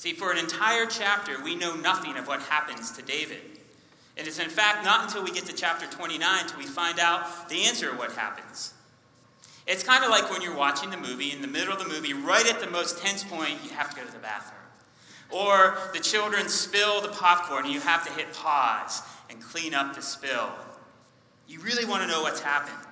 See, 0.00 0.14
for 0.14 0.32
an 0.32 0.38
entire 0.38 0.86
chapter, 0.86 1.44
we 1.44 1.54
know 1.54 1.76
nothing 1.76 2.16
of 2.16 2.26
what 2.26 2.40
happens 2.40 2.90
to 2.92 3.02
David. 3.02 3.42
And 4.16 4.26
it's 4.26 4.38
in 4.38 4.48
fact 4.48 4.82
not 4.82 5.04
until 5.04 5.22
we 5.22 5.30
get 5.30 5.44
to 5.44 5.52
chapter 5.52 5.84
29 5.84 6.46
till 6.46 6.58
we 6.58 6.64
find 6.64 6.98
out 6.98 7.50
the 7.50 7.64
answer 7.64 7.90
of 7.90 7.98
what 7.98 8.12
happens. 8.12 8.72
It's 9.66 9.82
kind 9.82 10.02
of 10.02 10.08
like 10.08 10.30
when 10.30 10.40
you're 10.40 10.56
watching 10.56 10.88
the 10.88 10.96
movie, 10.96 11.32
in 11.32 11.42
the 11.42 11.46
middle 11.46 11.74
of 11.74 11.78
the 11.78 11.86
movie, 11.86 12.14
right 12.14 12.48
at 12.48 12.60
the 12.60 12.70
most 12.70 12.96
tense 13.02 13.24
point, 13.24 13.58
you 13.62 13.72
have 13.72 13.90
to 13.90 13.96
go 13.96 14.06
to 14.06 14.10
the 14.10 14.20
bathroom. 14.20 14.62
Or 15.28 15.76
the 15.92 16.00
children 16.00 16.48
spill 16.48 17.02
the 17.02 17.08
popcorn 17.08 17.66
and 17.66 17.74
you 17.74 17.80
have 17.80 18.06
to 18.06 18.12
hit 18.14 18.32
pause 18.32 19.02
and 19.28 19.38
clean 19.42 19.74
up 19.74 19.94
the 19.94 20.00
spill. 20.00 20.48
You 21.46 21.60
really 21.60 21.84
want 21.84 22.04
to 22.04 22.08
know 22.08 22.22
what's 22.22 22.40
happened. 22.40 22.88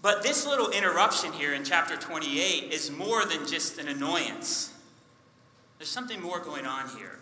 But 0.00 0.22
this 0.22 0.46
little 0.46 0.70
interruption 0.70 1.34
here 1.34 1.52
in 1.52 1.62
chapter 1.62 1.94
28 1.94 2.72
is 2.72 2.90
more 2.90 3.26
than 3.26 3.46
just 3.46 3.76
an 3.76 3.88
annoyance. 3.88 4.72
There's 5.86 5.94
something 5.94 6.20
more 6.20 6.40
going 6.40 6.66
on 6.66 6.88
here. 6.98 7.16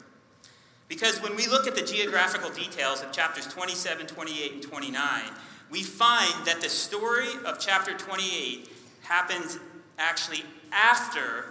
Because 0.89 1.21
when 1.23 1.37
we 1.37 1.47
look 1.49 1.67
at 1.67 1.75
the 1.75 1.83
geographical 1.83 2.49
details 2.49 3.03
of 3.03 3.13
chapters 3.13 3.47
27, 3.47 4.07
28, 4.07 4.53
and 4.55 4.63
29, 4.63 5.23
we 5.71 5.83
find 5.83 6.33
that 6.47 6.63
the 6.63 6.71
story 6.71 7.29
of 7.45 7.61
chapter 7.61 7.93
28 7.93 8.71
happens 9.03 9.59
actually 9.99 10.45
after 10.73 11.45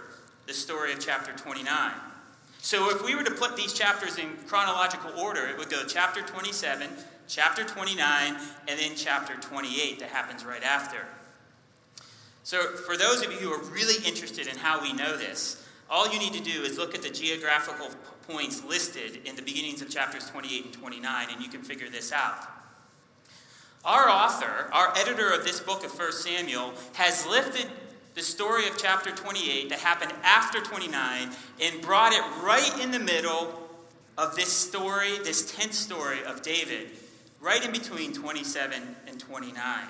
the 0.48 0.52
story 0.52 0.92
of 0.92 0.98
chapter 0.98 1.30
29. 1.36 1.92
So 2.58 2.90
if 2.90 3.04
we 3.04 3.14
were 3.14 3.22
to 3.22 3.30
put 3.30 3.56
these 3.56 3.72
chapters 3.72 4.18
in 4.18 4.30
chronological 4.48 5.12
order, 5.16 5.46
it 5.46 5.56
would 5.56 5.70
go 5.70 5.84
chapter 5.86 6.20
27, 6.20 6.90
chapter 7.28 7.62
29, 7.62 8.36
and 8.66 8.80
then 8.80 8.96
chapter 8.96 9.36
28 9.36 10.00
that 10.00 10.08
happens 10.08 10.44
right 10.44 10.64
after. 10.64 11.06
So 12.42 12.72
for 12.72 12.96
those 12.96 13.24
of 13.24 13.30
you 13.30 13.38
who 13.38 13.52
are 13.52 13.62
really 13.70 14.04
interested 14.04 14.48
in 14.48 14.56
how 14.56 14.82
we 14.82 14.92
know 14.92 15.16
this, 15.16 15.63
all 15.90 16.12
you 16.12 16.18
need 16.18 16.32
to 16.32 16.42
do 16.42 16.62
is 16.62 16.78
look 16.78 16.94
at 16.94 17.02
the 17.02 17.10
geographical 17.10 17.88
points 18.26 18.64
listed 18.64 19.20
in 19.24 19.36
the 19.36 19.42
beginnings 19.42 19.82
of 19.82 19.90
chapters 19.90 20.28
28 20.30 20.64
and 20.64 20.74
29, 20.74 21.26
and 21.30 21.42
you 21.42 21.48
can 21.48 21.62
figure 21.62 21.88
this 21.90 22.12
out. 22.12 22.48
Our 23.84 24.08
author, 24.08 24.70
our 24.72 24.96
editor 24.96 25.30
of 25.30 25.44
this 25.44 25.60
book 25.60 25.84
of 25.84 25.96
1 25.96 26.12
Samuel, 26.12 26.72
has 26.94 27.26
lifted 27.26 27.66
the 28.14 28.22
story 28.22 28.66
of 28.68 28.78
chapter 28.78 29.10
28 29.10 29.68
that 29.68 29.80
happened 29.80 30.12
after 30.22 30.60
29 30.60 31.30
and 31.60 31.82
brought 31.82 32.12
it 32.12 32.22
right 32.42 32.80
in 32.80 32.90
the 32.90 32.98
middle 32.98 33.68
of 34.16 34.36
this 34.36 34.52
story, 34.52 35.18
this 35.24 35.52
10th 35.52 35.72
story 35.72 36.22
of 36.24 36.40
David, 36.40 36.90
right 37.40 37.64
in 37.64 37.72
between 37.72 38.12
27 38.12 38.96
and 39.06 39.20
29. 39.20 39.84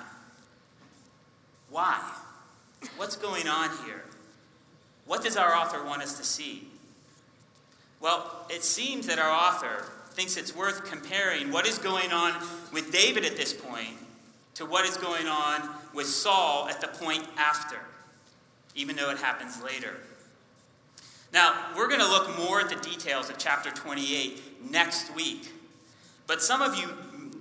Why? 1.69 2.01
What's 2.97 3.15
going 3.15 3.47
on 3.47 3.69
here? 3.85 4.04
What 5.05 5.23
does 5.23 5.37
our 5.37 5.55
author 5.55 5.83
want 5.83 6.01
us 6.01 6.17
to 6.17 6.23
see? 6.23 6.67
Well, 7.99 8.45
it 8.49 8.63
seems 8.63 9.07
that 9.07 9.19
our 9.19 9.31
author 9.31 9.85
thinks 10.11 10.37
it's 10.37 10.55
worth 10.55 10.85
comparing 10.89 11.51
what 11.51 11.67
is 11.67 11.77
going 11.77 12.11
on 12.11 12.33
with 12.71 12.91
David 12.91 13.25
at 13.25 13.35
this 13.35 13.53
point 13.53 13.97
to 14.55 14.65
what 14.65 14.85
is 14.85 14.97
going 14.97 15.27
on 15.27 15.69
with 15.93 16.07
Saul 16.07 16.67
at 16.69 16.81
the 16.81 16.87
point 16.87 17.23
after 17.37 17.77
even 18.75 18.95
though 18.95 19.09
it 19.09 19.17
happens 19.17 19.63
later. 19.63 19.95
Now, 21.33 21.55
we're 21.75 21.87
going 21.87 22.01
to 22.01 22.07
look 22.07 22.37
more 22.37 22.59
at 22.59 22.69
the 22.69 22.75
details 22.75 23.29
of 23.29 23.37
chapter 23.37 23.71
28 23.71 24.71
next 24.71 25.15
week. 25.15 25.49
But 26.27 26.41
some 26.41 26.61
of 26.61 26.75
you 26.75 26.89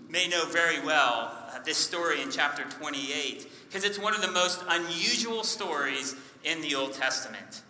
may 0.08 0.28
know 0.28 0.46
very 0.46 0.80
well 0.80 1.32
uh, 1.52 1.58
this 1.64 1.76
story 1.76 2.22
in 2.22 2.30
chapter 2.30 2.64
28 2.64 3.48
because 3.68 3.84
it's 3.84 3.98
one 3.98 4.14
of 4.14 4.22
the 4.22 4.30
most 4.30 4.62
unusual 4.68 5.42
stories 5.42 6.14
in 6.44 6.60
the 6.60 6.74
Old 6.74 6.92
Testament. 6.92 7.62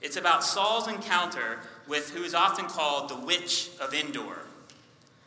It's 0.00 0.16
about 0.16 0.42
Saul's 0.42 0.88
encounter 0.88 1.60
with 1.86 2.10
who 2.10 2.22
is 2.22 2.34
often 2.34 2.66
called 2.66 3.08
the 3.08 3.16
Witch 3.16 3.70
of 3.80 3.94
Endor. 3.94 4.38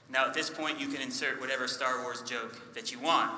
Now, 0.10 0.26
at 0.26 0.34
this 0.34 0.50
point, 0.50 0.80
you 0.80 0.88
can 0.88 1.02
insert 1.02 1.40
whatever 1.40 1.68
Star 1.68 2.02
Wars 2.02 2.22
joke 2.22 2.74
that 2.74 2.92
you 2.92 3.00
want. 3.00 3.32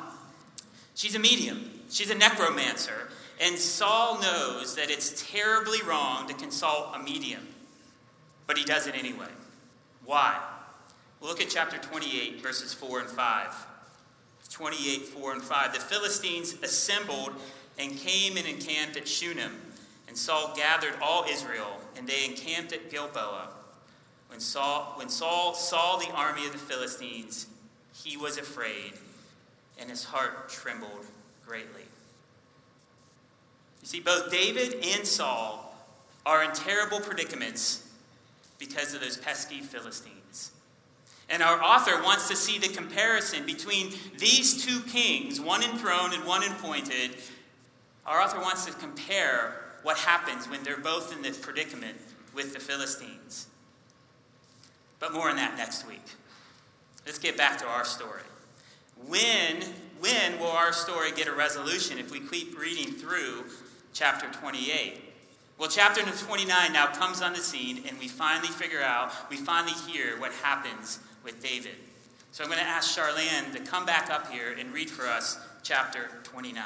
She's 0.95 1.15
a 1.15 1.19
medium, 1.19 1.69
she's 1.89 2.09
a 2.09 2.15
necromancer, 2.15 3.09
and 3.39 3.55
Saul 3.57 4.19
knows 4.19 4.75
that 4.75 4.89
it's 4.89 5.29
terribly 5.31 5.81
wrong 5.83 6.27
to 6.27 6.33
consult 6.33 6.95
a 6.95 6.99
medium, 6.99 7.47
but 8.47 8.57
he 8.57 8.65
does 8.65 8.87
it 8.87 8.95
anyway. 8.95 9.29
Why? 10.05 10.39
look 11.21 11.41
at 11.41 11.49
chapter 11.49 11.77
28, 11.77 12.41
verses 12.41 12.73
4 12.73 13.01
and 13.01 13.09
5. 13.09 13.67
28, 14.49 15.01
4 15.01 15.33
and 15.33 15.43
5. 15.43 15.73
The 15.73 15.79
Philistines 15.79 16.55
assembled 16.63 17.33
and 17.77 17.97
came 17.97 18.37
and 18.37 18.47
encamped 18.47 18.97
at 18.97 19.07
Shunem, 19.07 19.55
and 20.07 20.17
Saul 20.17 20.53
gathered 20.55 20.95
all 21.01 21.25
Israel, 21.29 21.79
and 21.95 22.07
they 22.07 22.25
encamped 22.25 22.73
at 22.73 22.89
Gilboa. 22.89 23.49
When 24.29 24.39
Saul, 24.39 24.93
when 24.95 25.09
Saul 25.09 25.53
saw 25.53 25.97
the 25.97 26.11
army 26.13 26.45
of 26.45 26.51
the 26.51 26.57
Philistines, 26.57 27.47
he 27.93 28.17
was 28.17 28.37
afraid, 28.37 28.93
and 29.79 29.89
his 29.89 30.03
heart 30.03 30.49
trembled 30.49 31.05
greatly. 31.45 31.83
You 33.81 33.87
see, 33.87 33.99
both 33.99 34.31
David 34.31 34.85
and 34.85 35.05
Saul 35.05 35.75
are 36.25 36.43
in 36.43 36.51
terrible 36.51 36.99
predicaments 36.99 37.87
because 38.59 38.93
of 38.93 39.01
those 39.01 39.17
pesky 39.17 39.61
Philistines. 39.61 40.51
And 41.29 41.43
our 41.43 41.61
author 41.61 42.01
wants 42.03 42.27
to 42.29 42.35
see 42.35 42.57
the 42.57 42.69
comparison 42.69 43.45
between 43.45 43.93
these 44.17 44.65
two 44.65 44.79
kings, 44.81 45.39
one 45.41 45.61
enthroned 45.63 46.13
and 46.13 46.25
one 46.25 46.43
appointed. 46.43 47.11
Our 48.07 48.21
author 48.21 48.39
wants 48.39 48.65
to 48.65 48.71
compare 48.73 49.61
what 49.83 49.97
happens 49.97 50.49
when 50.49 50.63
they're 50.63 50.77
both 50.77 51.13
in 51.13 51.21
this 51.21 51.37
predicament 51.37 51.97
with 52.33 52.53
the 52.53 52.59
Philistines. 52.59 53.47
But 54.99 55.13
more 55.13 55.29
on 55.29 55.35
that 55.35 55.57
next 55.57 55.87
week. 55.87 56.01
Let's 57.05 57.19
get 57.19 57.37
back 57.37 57.59
to 57.59 57.65
our 57.67 57.85
story. 57.85 58.23
When, 59.05 59.61
when 59.99 60.39
will 60.39 60.47
our 60.47 60.73
story 60.73 61.11
get 61.11 61.27
a 61.27 61.33
resolution 61.33 61.99
if 61.99 62.11
we 62.11 62.19
keep 62.19 62.59
reading 62.59 62.93
through 62.93 63.45
chapter 63.97 64.27
28. 64.39 65.01
Well, 65.57 65.69
chapter 65.69 66.01
29 66.01 66.71
now 66.71 66.85
comes 66.85 67.23
on 67.23 67.33
the 67.33 67.39
scene, 67.39 67.83
and 67.87 67.97
we 67.97 68.07
finally 68.07 68.49
figure 68.49 68.81
out, 68.81 69.11
we 69.27 69.37
finally 69.37 69.73
hear 69.91 70.19
what 70.19 70.31
happens 70.33 70.99
with 71.23 71.41
David. 71.41 71.73
So 72.31 72.43
I'm 72.43 72.49
going 72.51 72.61
to 72.61 72.67
ask 72.67 72.95
Charlene 72.95 73.51
to 73.53 73.59
come 73.59 73.87
back 73.87 74.11
up 74.11 74.31
here 74.31 74.55
and 74.57 74.71
read 74.71 74.87
for 74.87 75.07
us 75.07 75.39
chapter 75.63 76.09
29. 76.25 76.63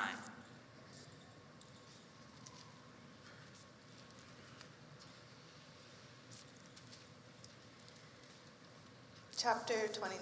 Chapter 9.41 9.87
29 9.87 10.21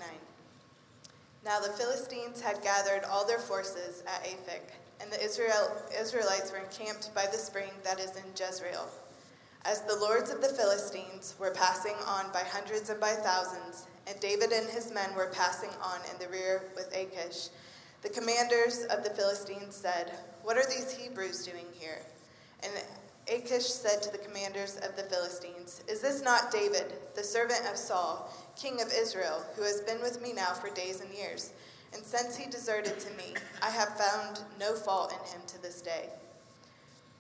Now 1.43 1.59
the 1.59 1.73
Philistines 1.73 2.39
had 2.39 2.63
gathered 2.63 3.03
all 3.03 3.27
their 3.27 3.37
forces 3.37 4.01
at 4.07 4.23
Aphek 4.23 4.71
and 5.01 5.11
the 5.11 5.21
Israel, 5.21 5.75
Israelites 5.99 6.53
were 6.53 6.59
encamped 6.59 7.13
by 7.13 7.25
the 7.25 7.37
spring 7.37 7.71
that 7.83 7.99
is 7.99 8.15
in 8.15 8.23
Jezreel. 8.33 8.87
As 9.65 9.81
the 9.81 9.97
lords 9.97 10.29
of 10.29 10.39
the 10.39 10.47
Philistines 10.47 11.35
were 11.37 11.51
passing 11.51 11.95
on 12.07 12.31
by 12.31 12.43
hundreds 12.47 12.89
and 12.89 13.01
by 13.01 13.11
thousands, 13.11 13.87
and 14.07 14.17
David 14.21 14.53
and 14.53 14.69
his 14.69 14.89
men 14.93 15.13
were 15.13 15.33
passing 15.33 15.71
on 15.83 15.99
in 16.09 16.17
the 16.17 16.31
rear 16.31 16.63
with 16.73 16.95
Achish, 16.95 17.49
the 18.03 18.09
commanders 18.09 18.85
of 18.85 19.03
the 19.03 19.09
Philistines 19.09 19.75
said, 19.75 20.13
What 20.43 20.55
are 20.55 20.69
these 20.69 20.95
Hebrews 20.95 21.45
doing 21.45 21.65
here? 21.77 21.99
And 22.63 22.71
Achish 23.27 23.65
said 23.65 24.01
to 24.01 24.11
the 24.11 24.17
commanders 24.17 24.77
of 24.77 24.95
the 24.95 25.03
Philistines, 25.03 25.83
Is 25.87 26.01
this 26.01 26.23
not 26.23 26.51
David, 26.51 26.93
the 27.15 27.23
servant 27.23 27.61
of 27.69 27.77
Saul, 27.77 28.33
king 28.61 28.81
of 28.81 28.91
Israel, 28.93 29.45
who 29.55 29.63
has 29.63 29.81
been 29.81 30.01
with 30.01 30.21
me 30.21 30.33
now 30.33 30.53
for 30.53 30.69
days 30.73 31.01
and 31.01 31.13
years? 31.13 31.53
And 31.93 32.03
since 32.03 32.35
he 32.35 32.49
deserted 32.49 32.99
to 32.99 33.09
me, 33.11 33.33
I 33.61 33.69
have 33.69 33.97
found 33.97 34.41
no 34.59 34.73
fault 34.73 35.13
in 35.13 35.31
him 35.31 35.41
to 35.47 35.61
this 35.61 35.81
day. 35.81 36.09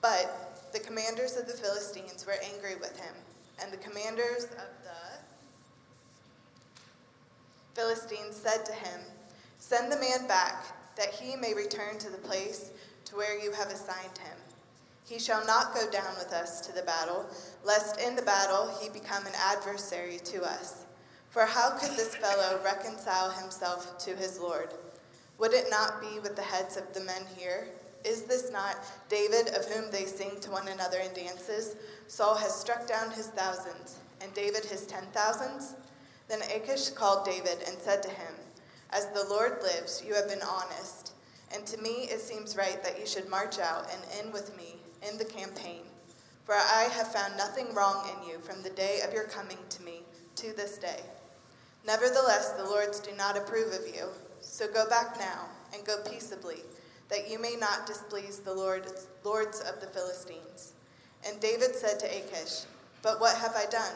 But 0.01 0.69
the 0.73 0.79
commanders 0.79 1.37
of 1.37 1.47
the 1.47 1.53
Philistines 1.53 2.25
were 2.25 2.35
angry 2.53 2.75
with 2.75 2.99
him, 2.99 3.13
and 3.61 3.71
the 3.71 3.77
commanders 3.77 4.45
of 4.45 4.69
the 4.83 5.19
Philistines 7.73 8.35
said 8.35 8.65
to 8.65 8.73
him, 8.73 8.99
Send 9.59 9.91
the 9.91 9.99
man 9.99 10.27
back, 10.27 10.65
that 10.95 11.13
he 11.13 11.35
may 11.35 11.53
return 11.53 11.97
to 11.99 12.09
the 12.09 12.17
place 12.17 12.71
to 13.05 13.15
where 13.15 13.39
you 13.39 13.51
have 13.53 13.69
assigned 13.69 14.17
him. 14.17 14.37
He 15.07 15.17
shall 15.17 15.45
not 15.45 15.73
go 15.73 15.89
down 15.89 16.13
with 16.17 16.33
us 16.33 16.61
to 16.67 16.73
the 16.73 16.83
battle, 16.83 17.25
lest 17.63 17.99
in 17.99 18.15
the 18.15 18.21
battle 18.21 18.71
he 18.81 18.89
become 18.89 19.25
an 19.25 19.33
adversary 19.35 20.19
to 20.25 20.43
us. 20.43 20.85
For 21.29 21.45
how 21.45 21.77
could 21.77 21.91
this 21.91 22.15
fellow 22.15 22.59
reconcile 22.63 23.29
himself 23.29 23.99
to 23.99 24.15
his 24.15 24.39
Lord? 24.39 24.73
Would 25.37 25.53
it 25.53 25.69
not 25.69 26.01
be 26.01 26.19
with 26.19 26.35
the 26.35 26.41
heads 26.41 26.75
of 26.75 26.91
the 26.93 27.01
men 27.01 27.21
here? 27.37 27.67
Is 28.03 28.23
this 28.23 28.51
not 28.51 28.77
David 29.09 29.49
of 29.49 29.65
whom 29.65 29.91
they 29.91 30.05
sing 30.05 30.39
to 30.41 30.49
one 30.49 30.67
another 30.67 30.97
in 30.97 31.13
dances? 31.13 31.75
Saul 32.07 32.35
has 32.35 32.55
struck 32.55 32.87
down 32.87 33.11
his 33.11 33.27
thousands, 33.27 33.97
and 34.21 34.33
David 34.33 34.65
his 34.65 34.87
ten 34.87 35.03
thousands? 35.13 35.75
Then 36.27 36.41
Achish 36.41 36.89
called 36.89 37.25
David 37.25 37.63
and 37.67 37.77
said 37.77 38.01
to 38.03 38.09
him, 38.09 38.33
As 38.89 39.07
the 39.09 39.27
Lord 39.29 39.61
lives, 39.61 40.03
you 40.05 40.15
have 40.15 40.27
been 40.27 40.41
honest, 40.41 41.13
and 41.53 41.63
to 41.67 41.77
me 41.77 42.07
it 42.09 42.21
seems 42.21 42.57
right 42.57 42.83
that 42.83 42.99
you 42.99 43.05
should 43.05 43.29
march 43.29 43.59
out 43.59 43.87
and 43.93 44.01
end 44.19 44.33
with 44.33 44.57
me 44.57 44.77
in 45.07 45.19
the 45.19 45.25
campaign. 45.25 45.81
For 46.43 46.55
I 46.55 46.89
have 46.93 47.13
found 47.13 47.37
nothing 47.37 47.73
wrong 47.75 48.09
in 48.15 48.27
you 48.27 48.39
from 48.39 48.63
the 48.63 48.71
day 48.71 49.01
of 49.05 49.13
your 49.13 49.25
coming 49.25 49.59
to 49.69 49.83
me 49.83 50.01
to 50.37 50.55
this 50.55 50.79
day. 50.79 51.01
Nevertheless, 51.85 52.51
the 52.51 52.65
Lords 52.65 52.99
do 52.99 53.11
not 53.15 53.37
approve 53.37 53.73
of 53.73 53.87
you. 53.87 54.09
So 54.41 54.67
go 54.67 54.87
back 54.89 55.17
now 55.19 55.45
and 55.73 55.85
go 55.85 56.01
peaceably, 56.09 56.63
that 57.09 57.29
you 57.29 57.39
may 57.39 57.55
not 57.59 57.85
displease 57.85 58.39
the 58.39 58.53
lords, 58.53 59.07
lords 59.23 59.61
of 59.61 59.79
the 59.79 59.87
Philistines. 59.87 60.73
And 61.27 61.39
David 61.39 61.75
said 61.75 61.99
to 61.99 62.05
Achish, 62.07 62.65
But 63.01 63.19
what 63.19 63.37
have 63.37 63.55
I 63.55 63.65
done? 63.65 63.93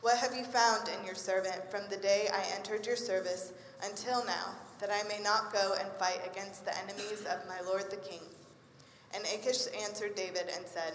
What 0.00 0.18
have 0.18 0.34
you 0.34 0.44
found 0.44 0.88
in 0.88 1.04
your 1.04 1.14
servant 1.14 1.70
from 1.70 1.82
the 1.90 1.96
day 1.96 2.28
I 2.32 2.44
entered 2.56 2.86
your 2.86 2.96
service 2.96 3.52
until 3.82 4.24
now, 4.24 4.54
that 4.80 4.90
I 4.92 5.06
may 5.08 5.20
not 5.22 5.52
go 5.52 5.74
and 5.78 5.88
fight 5.98 6.20
against 6.30 6.64
the 6.64 6.76
enemies 6.78 7.26
of 7.28 7.48
my 7.48 7.60
lord 7.66 7.90
the 7.90 7.96
king? 7.96 8.22
And 9.14 9.24
Achish 9.24 9.66
answered 9.82 10.14
David 10.14 10.50
and 10.54 10.66
said, 10.66 10.94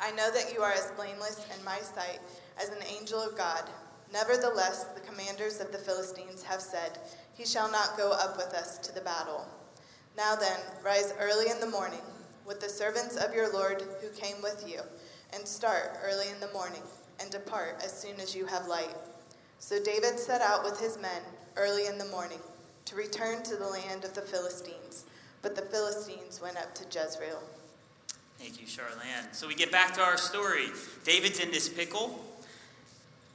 I 0.00 0.10
know 0.12 0.30
that 0.32 0.52
you 0.52 0.62
are 0.62 0.72
as 0.72 0.92
blameless 0.96 1.46
in 1.56 1.64
my 1.64 1.78
sight 1.78 2.20
as 2.60 2.70
an 2.70 2.82
angel 2.98 3.20
of 3.20 3.36
God. 3.36 3.64
Nevertheless, 4.12 4.84
the 4.94 5.00
commanders 5.00 5.60
of 5.60 5.72
the 5.72 5.78
Philistines 5.78 6.42
have 6.42 6.60
said, 6.60 6.98
He 7.34 7.44
shall 7.44 7.70
not 7.70 7.96
go 7.96 8.12
up 8.12 8.36
with 8.36 8.54
us 8.54 8.78
to 8.78 8.94
the 8.94 9.00
battle. 9.00 9.46
Now 10.16 10.34
then, 10.34 10.58
rise 10.84 11.14
early 11.18 11.50
in 11.50 11.60
the 11.60 11.66
morning 11.70 12.00
with 12.46 12.60
the 12.60 12.68
servants 12.68 13.16
of 13.16 13.34
your 13.34 13.52
Lord 13.52 13.84
who 14.00 14.08
came 14.10 14.42
with 14.42 14.64
you, 14.66 14.80
and 15.32 15.46
start 15.46 15.98
early 16.02 16.28
in 16.28 16.40
the 16.40 16.52
morning, 16.52 16.82
and 17.20 17.30
depart 17.30 17.80
as 17.84 17.96
soon 17.96 18.18
as 18.18 18.34
you 18.34 18.46
have 18.46 18.66
light. 18.66 18.96
So 19.60 19.80
David 19.82 20.18
set 20.18 20.40
out 20.40 20.64
with 20.64 20.80
his 20.80 20.98
men 20.98 21.22
early 21.56 21.86
in 21.86 21.98
the 21.98 22.06
morning 22.06 22.40
to 22.86 22.96
return 22.96 23.42
to 23.44 23.56
the 23.56 23.68
land 23.68 24.04
of 24.04 24.14
the 24.14 24.22
Philistines, 24.22 25.04
but 25.42 25.54
the 25.54 25.62
Philistines 25.62 26.40
went 26.42 26.56
up 26.56 26.74
to 26.74 26.84
Jezreel. 26.86 27.40
Thank 28.38 28.60
you, 28.60 28.66
Charlene. 28.66 29.32
So 29.32 29.46
we 29.46 29.54
get 29.54 29.70
back 29.70 29.94
to 29.94 30.00
our 30.00 30.16
story. 30.16 30.70
David's 31.04 31.38
in 31.38 31.50
this 31.50 31.68
pickle, 31.68 32.24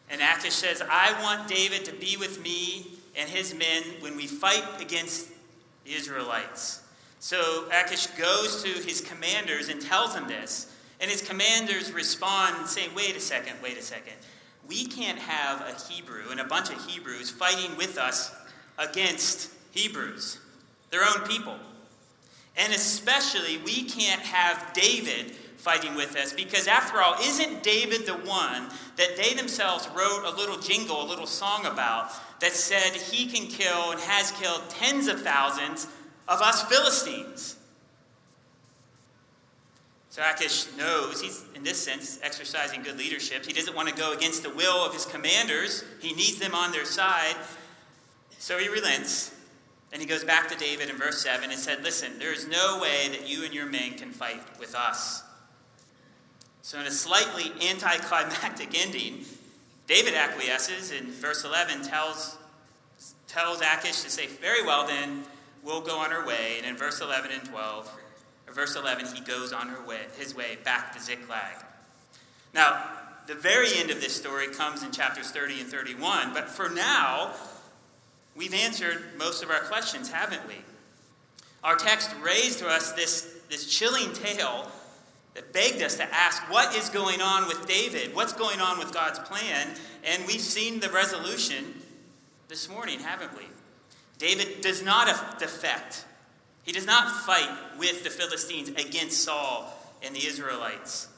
and 0.10 0.22
Achish 0.22 0.54
says, 0.54 0.84
I 0.89 1.20
want 1.22 1.48
David 1.48 1.86
to 1.86 1.94
be 1.94 2.18
with 2.18 2.41
me 2.44 2.88
and 3.18 3.30
his 3.30 3.54
men 3.54 3.84
when 4.00 4.15
we 4.15 4.28
fight 4.28 4.63
against 4.80 5.30
the 5.84 5.94
Israelites. 5.94 6.82
So 7.20 7.65
Achish 7.72 8.08
goes 8.08 8.62
to 8.63 8.70
his 8.70 9.02
commanders 9.02 9.70
and 9.70 9.82
tells 9.82 10.13
them 10.13 10.28
this, 10.28 10.72
and 11.02 11.10
his 11.10 11.22
commanders 11.22 11.91
respond 11.91 12.56
and 12.58 12.68
say, 12.68 12.88
Wait 12.96 13.15
a 13.15 13.20
second, 13.20 13.54
wait 13.63 13.78
a 13.78 13.82
second. 13.82 14.13
We 14.68 14.86
can't 14.86 15.20
have 15.20 15.62
a 15.62 15.91
Hebrew 15.91 16.30
and 16.32 16.39
a 16.39 16.46
bunch 16.46 16.70
of 16.70 16.84
Hebrews 16.86 17.32
fighting 17.32 17.76
with 17.78 17.98
us 17.98 18.34
against 18.78 19.52
Hebrews, 19.72 20.39
their 20.89 21.04
own 21.04 21.28
people. 21.28 21.56
And 22.58 22.74
especially, 22.74 23.58
we 23.60 23.84
can't 23.84 24.22
have 24.22 24.74
David 24.74 25.36
fighting 25.65 25.95
with 25.95 26.15
us 26.15 26.32
because, 26.32 26.67
after 26.67 27.01
all, 27.01 27.15
isn't 27.19 27.63
David 27.63 28.06
the 28.06 28.13
one 28.13 28.69
that 28.97 29.17
they 29.17 29.34
themselves 29.34 29.89
wrote 29.95 30.23
a 30.23 30.38
little 30.38 30.60
jingle, 30.60 31.04
a 31.04 31.08
little 31.10 31.25
song 31.25 31.65
about 31.65 32.12
that 32.39 32.54
said 32.54 32.93
he 32.93 33.25
can 33.25 33.47
kill 33.47 33.91
and 33.91 33.99
has 33.99 34.32
killed 34.34 34.62
tens 34.69 35.08
of 35.08 35.23
thousands 35.23 35.88
of 36.28 36.39
us 36.39 36.62
Philistines? 36.65 37.56
So 40.12 40.21
Achish 40.21 40.67
knows 40.78 41.19
he's, 41.19 41.43
in 41.56 41.63
this 41.63 41.84
sense, 41.84 42.19
exercising 42.21 42.84
good 42.84 42.99
leadership. 42.99 43.43
He 43.43 43.51
doesn't 43.51 43.75
want 43.75 43.89
to 43.89 43.95
go 43.95 44.13
against 44.13 44.43
the 44.43 44.51
will 44.51 44.86
of 44.86 44.93
his 44.93 45.06
commanders, 45.06 45.84
he 45.99 46.13
needs 46.13 46.38
them 46.38 46.54
on 46.54 46.73
their 46.73 46.86
side. 46.86 47.36
So 48.38 48.60
he 48.60 48.69
relents 48.69 49.36
and 49.91 49.99
he 49.99 50.08
goes 50.08 50.23
back 50.23 50.47
to 50.49 50.58
David 50.58 50.89
in 50.91 50.97
verse 50.97 51.23
7 51.23 51.49
and 51.49 51.60
said, 51.60 51.84
Listen, 51.84 52.19
there 52.19 52.32
is 52.32 52.47
no 52.47 52.80
way 52.80 53.08
that 53.10 53.28
you 53.28 53.43
and 53.43 53.54
your 53.54 53.65
men 53.65 53.93
can 53.93 54.12
fight 54.12 54.41
with 54.60 54.75
us. 54.75 55.23
So, 56.65 56.80
in 56.80 56.88
a 56.88 56.91
slightly 56.91 57.51
anticlimactic 57.69 58.69
ending, 58.84 59.23
David 59.86 60.15
acquiesces 60.15 60.91
and 60.91 61.10
verse 61.10 61.45
11 61.45 61.84
tells, 61.84 62.39
tells 63.28 63.62
Achish 63.62 64.01
to 64.01 64.10
say, 64.10 64.25
Very 64.25 64.65
well, 64.65 64.88
then, 64.88 65.25
we'll 65.62 65.82
go 65.82 65.99
on 65.99 66.12
our 66.12 66.25
way. 66.25 66.56
And 66.58 66.65
in 66.65 66.75
verse 66.75 67.01
11 67.01 67.30
and 67.30 67.45
12, 67.45 67.99
or 68.47 68.54
verse 68.56 68.75
11, 68.75 69.06
he 69.13 69.21
goes 69.21 69.54
on 69.54 69.67
her 69.67 69.86
way, 69.86 69.99
his 70.17 70.34
way 70.34 70.58
back 70.63 70.91
to 70.95 70.99
Ziklag. 70.99 71.63
Now, 72.51 72.84
the 73.28 73.36
very 73.36 73.67
end 73.78 73.91
of 73.91 74.01
this 74.01 74.15
story 74.15 74.47
comes 74.47 74.82
in 74.82 74.89
chapters 74.89 75.30
30 75.30 75.62
and 75.62 75.69
31, 75.69 76.34
but 76.34 76.49
for 76.49 76.67
now, 76.67 77.36
We've 78.36 78.54
answered 78.54 79.01
most 79.17 79.43
of 79.43 79.49
our 79.49 79.62
questions, 79.62 80.12
haven't 80.12 80.45
we? 80.45 80.56
Our 81.63 81.78
text 81.78 82.13
raised 82.21 82.60
to 82.60 82.67
us 82.67 82.91
this, 82.91 83.34
this 83.49 83.65
chilling 83.65 84.12
tale 84.12 84.69
that 85.36 85.54
begged 85.54 85.82
us 85.82 85.98
to 85.98 86.15
ask 86.15 86.41
what 86.50 86.76
is 86.76 86.89
going 86.89 87.21
on 87.21 87.48
with 87.48 87.67
David? 87.67 88.15
What's 88.15 88.34
going 88.34 88.60
on 88.60 88.80
with 88.80 88.93
God's 88.93 89.19
plan? 89.19 89.67
And 90.04 90.26
we've 90.26 90.41
seen 90.41 90.80
the 90.80 90.89
resolution 90.89 91.76
this 92.48 92.67
morning, 92.69 93.00
haven't 93.00 93.38
we? 93.38 93.43
David 94.17 94.62
does 94.62 94.82
not 94.82 95.38
defect. 95.38 96.06
He 96.63 96.71
does 96.71 96.86
not 96.86 97.12
fight 97.26 97.50
with 97.78 98.04
the 98.04 98.10
Philistines 98.10 98.69
against 98.69 99.24
Saul 99.24 99.71
and 100.02 100.15
the 100.15 100.26
Israelites. 100.26 101.10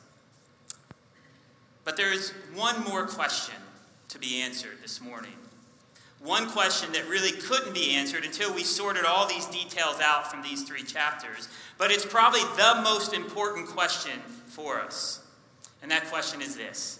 But 1.83 1.95
there 1.95 2.11
is 2.11 2.33
one 2.53 2.83
more 2.83 3.05
question 3.05 3.55
to 4.09 4.19
be 4.19 4.41
answered 4.41 4.79
this 4.81 4.99
morning. 4.99 5.33
One 6.19 6.49
question 6.49 6.91
that 6.93 7.07
really 7.07 7.31
couldn't 7.31 7.73
be 7.73 7.91
answered 7.91 8.25
until 8.25 8.53
we 8.53 8.63
sorted 8.63 9.05
all 9.05 9.27
these 9.27 9.45
details 9.45 9.99
out 10.01 10.29
from 10.31 10.41
these 10.41 10.63
three 10.63 10.83
chapters, 10.83 11.47
but 11.77 11.91
it's 11.91 12.05
probably 12.05 12.41
the 12.55 12.81
most 12.83 13.13
important 13.13 13.67
question 13.67 14.19
for 14.47 14.79
us. 14.79 15.23
And 15.81 15.91
that 15.91 16.07
question 16.07 16.41
is 16.41 16.55
this 16.55 16.99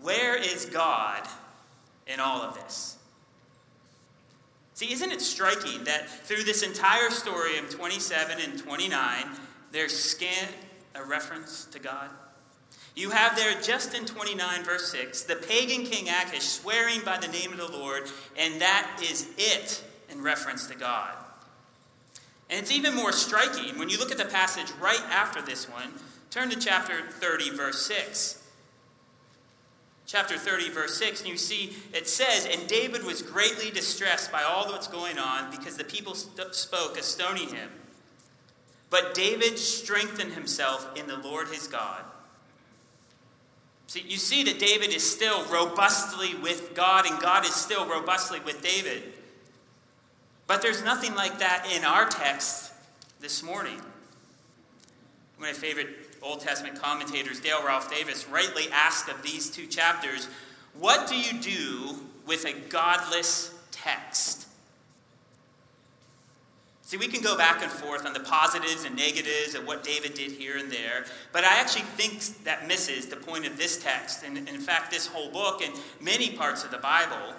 Where 0.00 0.36
is 0.36 0.66
God 0.66 1.26
in 2.06 2.20
all 2.20 2.40
of 2.40 2.54
this? 2.54 2.96
See, 4.74 4.92
isn't 4.92 5.10
it 5.10 5.20
striking 5.20 5.84
that 5.84 6.08
through 6.08 6.44
this 6.44 6.62
entire 6.62 7.10
story 7.10 7.58
of 7.58 7.68
27 7.68 8.40
and 8.40 8.58
29, 8.58 9.26
there's 9.72 9.94
scant 9.94 10.50
a 10.94 11.04
reference 11.04 11.66
to 11.66 11.78
God? 11.78 12.08
You 13.00 13.08
have 13.08 13.34
there 13.34 13.58
just 13.62 13.94
in 13.94 14.04
29, 14.04 14.62
verse 14.62 14.92
6, 14.92 15.22
the 15.22 15.36
pagan 15.36 15.86
king 15.86 16.10
Achish 16.10 16.42
swearing 16.42 17.00
by 17.02 17.16
the 17.16 17.28
name 17.28 17.50
of 17.50 17.56
the 17.56 17.78
Lord, 17.78 18.02
and 18.38 18.60
that 18.60 19.00
is 19.02 19.26
it 19.38 19.82
in 20.10 20.22
reference 20.22 20.66
to 20.66 20.74
God. 20.74 21.14
And 22.50 22.60
it's 22.60 22.70
even 22.70 22.94
more 22.94 23.12
striking 23.12 23.78
when 23.78 23.88
you 23.88 23.98
look 23.98 24.12
at 24.12 24.18
the 24.18 24.26
passage 24.26 24.70
right 24.78 25.00
after 25.08 25.40
this 25.40 25.66
one. 25.66 25.94
Turn 26.28 26.50
to 26.50 26.60
chapter 26.60 27.00
30, 27.08 27.56
verse 27.56 27.80
6. 27.86 28.46
Chapter 30.04 30.36
30, 30.36 30.68
verse 30.68 30.98
6, 30.98 31.20
and 31.20 31.30
you 31.30 31.38
see 31.38 31.72
it 31.94 32.06
says, 32.06 32.46
And 32.52 32.68
David 32.68 33.04
was 33.04 33.22
greatly 33.22 33.70
distressed 33.70 34.30
by 34.30 34.42
all 34.42 34.70
that's 34.70 34.88
going 34.88 35.18
on 35.18 35.50
because 35.50 35.78
the 35.78 35.84
people 35.84 36.14
st- 36.14 36.54
spoke 36.54 36.98
of 36.98 37.04
stoning 37.04 37.48
him. 37.48 37.70
But 38.90 39.14
David 39.14 39.58
strengthened 39.58 40.34
himself 40.34 40.86
in 40.98 41.06
the 41.06 41.16
Lord 41.16 41.48
his 41.48 41.66
God. 41.66 42.04
You 43.94 44.18
see 44.18 44.44
that 44.44 44.58
David 44.60 44.90
is 44.90 45.08
still 45.08 45.44
robustly 45.46 46.34
with 46.36 46.74
God, 46.74 47.06
and 47.06 47.20
God 47.20 47.44
is 47.44 47.54
still 47.54 47.86
robustly 47.88 48.38
with 48.40 48.62
David. 48.62 49.02
But 50.46 50.62
there's 50.62 50.84
nothing 50.84 51.14
like 51.14 51.40
that 51.40 51.68
in 51.74 51.84
our 51.84 52.08
text 52.08 52.72
this 53.20 53.42
morning. 53.42 53.76
One 55.36 55.48
of 55.48 55.54
my 55.56 55.60
favorite 55.60 55.88
Old 56.22 56.40
Testament 56.40 56.80
commentators, 56.80 57.40
Dale 57.40 57.64
Ralph 57.64 57.90
Davis, 57.90 58.28
rightly 58.28 58.64
asked 58.72 59.08
of 59.08 59.22
these 59.22 59.50
two 59.50 59.66
chapters, 59.66 60.28
What 60.78 61.08
do 61.08 61.16
you 61.16 61.40
do 61.40 61.96
with 62.26 62.44
a 62.44 62.52
godless 62.68 63.54
text? 63.70 64.46
See, 66.90 66.96
we 66.96 67.06
can 67.06 67.22
go 67.22 67.38
back 67.38 67.62
and 67.62 67.70
forth 67.70 68.04
on 68.04 68.14
the 68.14 68.18
positives 68.18 68.84
and 68.84 68.96
negatives 68.96 69.54
of 69.54 69.64
what 69.64 69.84
David 69.84 70.12
did 70.14 70.32
here 70.32 70.56
and 70.56 70.72
there, 70.72 71.04
but 71.30 71.44
I 71.44 71.60
actually 71.60 71.82
think 71.82 72.42
that 72.42 72.66
misses 72.66 73.06
the 73.06 73.14
point 73.14 73.46
of 73.46 73.56
this 73.56 73.80
text, 73.80 74.24
and 74.24 74.36
in 74.36 74.58
fact, 74.58 74.90
this 74.90 75.06
whole 75.06 75.30
book 75.30 75.62
and 75.62 75.72
many 76.00 76.30
parts 76.30 76.64
of 76.64 76.72
the 76.72 76.78
Bible. 76.78 77.36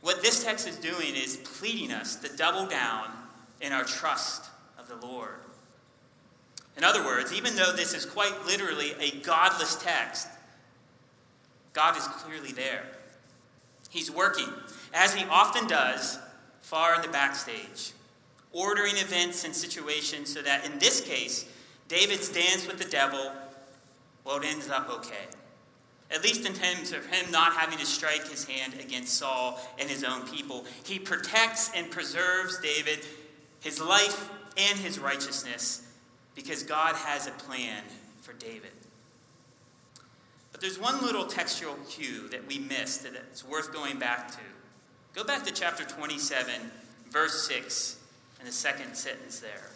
What 0.00 0.20
this 0.20 0.42
text 0.42 0.66
is 0.66 0.74
doing 0.78 1.14
is 1.14 1.36
pleading 1.44 1.92
us 1.92 2.16
to 2.16 2.36
double 2.36 2.66
down 2.66 3.08
in 3.60 3.72
our 3.72 3.84
trust 3.84 4.46
of 4.80 4.88
the 4.88 4.96
Lord. 5.06 5.38
In 6.76 6.82
other 6.82 7.04
words, 7.04 7.32
even 7.32 7.54
though 7.54 7.70
this 7.70 7.94
is 7.94 8.04
quite 8.04 8.44
literally 8.44 8.94
a 8.98 9.12
godless 9.20 9.76
text, 9.76 10.26
God 11.72 11.96
is 11.96 12.04
clearly 12.08 12.50
there. 12.50 12.82
He's 13.90 14.10
working, 14.10 14.48
as 14.92 15.14
he 15.14 15.24
often 15.30 15.68
does, 15.68 16.18
far 16.62 16.96
in 16.96 17.02
the 17.02 17.06
backstage 17.06 17.92
ordering 18.52 18.96
events 18.96 19.44
and 19.44 19.54
situations 19.54 20.32
so 20.32 20.42
that 20.42 20.64
in 20.64 20.78
this 20.78 21.00
case, 21.00 21.46
David's 21.88 22.28
dance 22.28 22.66
with 22.66 22.78
the 22.78 22.88
devil, 22.88 23.32
well, 24.24 24.38
it 24.38 24.44
ends 24.44 24.68
up 24.68 24.90
okay. 24.90 25.26
At 26.10 26.22
least 26.22 26.46
in 26.46 26.54
terms 26.54 26.92
of 26.92 27.04
him 27.06 27.30
not 27.30 27.52
having 27.52 27.78
to 27.78 27.86
strike 27.86 28.26
his 28.28 28.46
hand 28.46 28.74
against 28.80 29.14
Saul 29.14 29.60
and 29.78 29.90
his 29.90 30.04
own 30.04 30.26
people. 30.28 30.64
He 30.84 30.98
protects 30.98 31.70
and 31.74 31.90
preserves 31.90 32.58
David, 32.60 33.00
his 33.60 33.80
life, 33.80 34.30
and 34.56 34.78
his 34.78 34.98
righteousness 34.98 35.86
because 36.34 36.62
God 36.62 36.94
has 36.94 37.26
a 37.26 37.32
plan 37.32 37.82
for 38.22 38.32
David. 38.34 38.70
But 40.52 40.60
there's 40.60 40.78
one 40.78 41.02
little 41.02 41.26
textual 41.26 41.74
cue 41.88 42.28
that 42.30 42.46
we 42.46 42.58
missed 42.58 43.02
that 43.02 43.12
it's 43.14 43.44
worth 43.44 43.72
going 43.72 43.98
back 43.98 44.30
to. 44.32 44.38
Go 45.14 45.24
back 45.24 45.44
to 45.44 45.52
chapter 45.52 45.84
27, 45.84 46.52
verse 47.10 47.46
6, 47.46 47.97
and 48.38 48.48
the 48.48 48.52
second 48.52 48.94
sentence 48.94 49.40
there. 49.40 49.70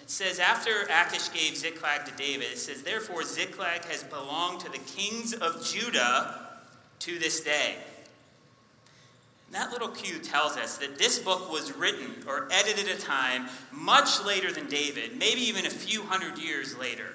It 0.00 0.10
says, 0.10 0.38
after 0.38 0.70
Achish 0.82 1.30
gave 1.32 1.56
Ziklag 1.56 2.04
to 2.04 2.12
David, 2.12 2.48
it 2.52 2.58
says, 2.58 2.82
Therefore 2.82 3.22
Ziklag 3.22 3.86
has 3.86 4.02
belonged 4.02 4.60
to 4.60 4.70
the 4.70 4.78
kings 4.78 5.32
of 5.32 5.64
Judah 5.64 6.60
to 7.00 7.18
this 7.18 7.40
day. 7.40 7.76
That 9.50 9.72
little 9.72 9.88
cue 9.88 10.18
tells 10.18 10.56
us 10.56 10.78
that 10.78 10.98
this 10.98 11.20
book 11.20 11.50
was 11.50 11.72
written 11.72 12.24
or 12.26 12.48
edited 12.50 12.88
at 12.88 12.98
a 12.98 13.00
time 13.00 13.46
much 13.72 14.22
later 14.24 14.52
than 14.52 14.68
David, 14.68 15.16
maybe 15.16 15.40
even 15.42 15.64
a 15.64 15.70
few 15.70 16.02
hundred 16.02 16.38
years 16.38 16.76
later. 16.76 17.14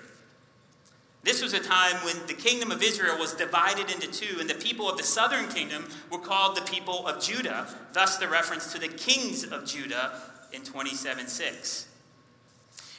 This 1.24 1.42
was 1.42 1.54
a 1.54 1.60
time 1.60 1.96
when 2.06 2.16
the 2.28 2.34
kingdom 2.34 2.72
of 2.72 2.82
Israel 2.82 3.18
was 3.18 3.34
divided 3.34 3.92
into 3.92 4.08
two, 4.08 4.40
and 4.40 4.50
the 4.50 4.56
people 4.56 4.90
of 4.90 4.98
the 4.98 5.04
southern 5.04 5.50
kingdom 5.50 5.90
were 6.10 6.20
called 6.20 6.56
the 6.56 6.62
people 6.62 7.06
of 7.08 7.22
Judah, 7.22 7.68
thus 7.92 8.18
the 8.18 8.28
reference 8.28 8.72
to 8.72 8.80
the 8.80 8.88
kings 8.88 9.44
of 9.44 9.66
Judah 9.66 10.22
in 10.54 10.64
27 10.64 11.28
6. 11.28 11.88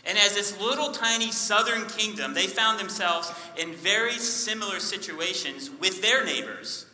And 0.05 0.17
as 0.19 0.35
this 0.35 0.59
little 0.61 0.93
tiny 0.93 1.31
southern 1.31 1.87
kingdom, 1.87 2.35
they 2.35 2.47
found 2.47 2.79
themselves 2.79 3.33
in 3.59 3.75
very 3.75 4.19
similar 4.19 4.81
situations 4.81 5.71
with 5.81 6.01
their 6.01 6.25
neighbors. 6.25 6.87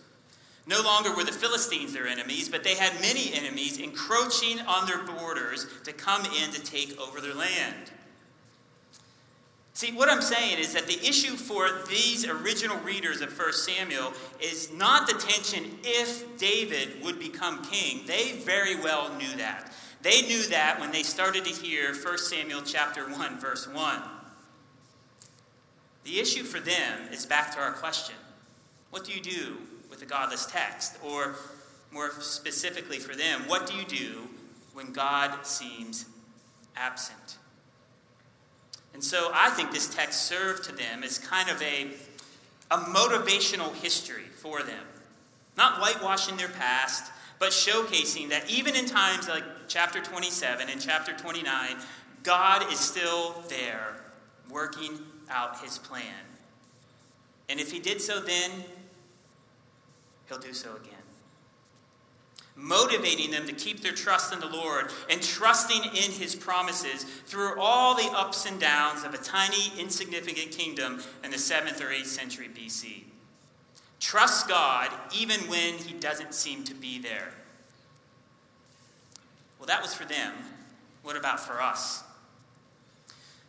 No 0.66 0.82
longer 0.82 1.14
were 1.14 1.22
the 1.22 1.32
Philistines 1.32 1.92
their 1.92 2.08
enemies, 2.08 2.48
but 2.48 2.64
they 2.64 2.74
had 2.74 3.00
many 3.00 3.32
enemies 3.32 3.78
encroaching 3.78 4.60
on 4.60 4.86
their 4.86 5.04
borders 5.04 5.66
to 5.84 5.92
come 5.92 6.24
in 6.24 6.50
to 6.50 6.60
take 6.60 6.98
over 6.98 7.20
their 7.20 7.34
land. 7.34 7.92
See, 9.76 9.92
what 9.92 10.08
I'm 10.08 10.22
saying 10.22 10.58
is 10.58 10.72
that 10.72 10.86
the 10.86 10.98
issue 11.06 11.36
for 11.36 11.82
these 11.86 12.26
original 12.26 12.78
readers 12.78 13.20
of 13.20 13.38
1 13.38 13.52
Samuel 13.52 14.14
is 14.40 14.72
not 14.72 15.06
the 15.06 15.12
tension 15.12 15.64
if 15.84 16.38
David 16.38 17.04
would 17.04 17.18
become 17.18 17.62
king. 17.62 18.00
They 18.06 18.40
very 18.42 18.76
well 18.76 19.14
knew 19.18 19.36
that. 19.36 19.70
They 20.00 20.22
knew 20.22 20.44
that 20.44 20.80
when 20.80 20.92
they 20.92 21.02
started 21.02 21.44
to 21.44 21.50
hear 21.50 21.94
1 21.94 22.16
Samuel 22.16 22.62
chapter 22.64 23.06
1 23.06 23.38
verse 23.38 23.68
1. 23.68 24.02
The 26.04 26.20
issue 26.20 26.44
for 26.44 26.58
them 26.58 27.12
is 27.12 27.26
back 27.26 27.54
to 27.54 27.60
our 27.60 27.72
question. 27.72 28.16
What 28.88 29.04
do 29.04 29.12
you 29.12 29.20
do 29.20 29.58
with 29.90 30.00
a 30.00 30.06
godless 30.06 30.46
text? 30.46 30.96
Or 31.04 31.34
more 31.92 32.12
specifically 32.20 32.98
for 32.98 33.14
them, 33.14 33.42
what 33.46 33.66
do 33.66 33.74
you 33.74 33.84
do 33.84 34.22
when 34.72 34.94
God 34.94 35.44
seems 35.44 36.06
absent? 36.74 37.35
And 38.96 39.04
so 39.04 39.30
I 39.34 39.50
think 39.50 39.72
this 39.72 39.94
text 39.94 40.22
served 40.22 40.64
to 40.64 40.72
them 40.72 41.04
as 41.04 41.18
kind 41.18 41.50
of 41.50 41.60
a, 41.60 41.88
a 42.70 42.78
motivational 42.78 43.74
history 43.74 44.22
for 44.22 44.62
them. 44.62 44.86
Not 45.54 45.80
whitewashing 45.80 46.38
their 46.38 46.48
past, 46.48 47.12
but 47.38 47.50
showcasing 47.50 48.30
that 48.30 48.48
even 48.48 48.74
in 48.74 48.86
times 48.86 49.28
like 49.28 49.44
chapter 49.68 50.00
27 50.00 50.70
and 50.70 50.80
chapter 50.80 51.12
29, 51.12 51.76
God 52.22 52.72
is 52.72 52.80
still 52.80 53.44
there 53.50 53.96
working 54.48 54.98
out 55.28 55.60
his 55.60 55.76
plan. 55.76 56.24
And 57.50 57.60
if 57.60 57.70
he 57.70 57.80
did 57.80 58.00
so 58.00 58.18
then, 58.18 58.50
he'll 60.26 60.38
do 60.38 60.54
so 60.54 60.74
again. 60.74 60.94
Motivating 62.56 63.30
them 63.30 63.46
to 63.46 63.52
keep 63.52 63.82
their 63.82 63.92
trust 63.92 64.32
in 64.32 64.40
the 64.40 64.46
Lord 64.46 64.90
and 65.10 65.22
trusting 65.22 65.84
in 65.84 66.10
his 66.10 66.34
promises 66.34 67.04
through 67.26 67.60
all 67.60 67.94
the 67.94 68.10
ups 68.16 68.46
and 68.46 68.58
downs 68.58 69.04
of 69.04 69.12
a 69.12 69.18
tiny, 69.18 69.72
insignificant 69.78 70.52
kingdom 70.52 71.02
in 71.22 71.30
the 71.30 71.36
7th 71.36 71.80
or 71.82 71.88
8th 71.88 72.06
century 72.06 72.48
BC. 72.48 73.04
Trust 74.00 74.48
God 74.48 74.90
even 75.14 75.40
when 75.48 75.74
He 75.74 75.94
doesn't 75.94 76.34
seem 76.34 76.64
to 76.64 76.74
be 76.74 76.98
there. 76.98 77.32
Well, 79.58 79.66
that 79.66 79.82
was 79.82 79.94
for 79.94 80.04
them. 80.04 80.34
What 81.02 81.16
about 81.16 81.40
for 81.40 81.60
us? 81.60 82.02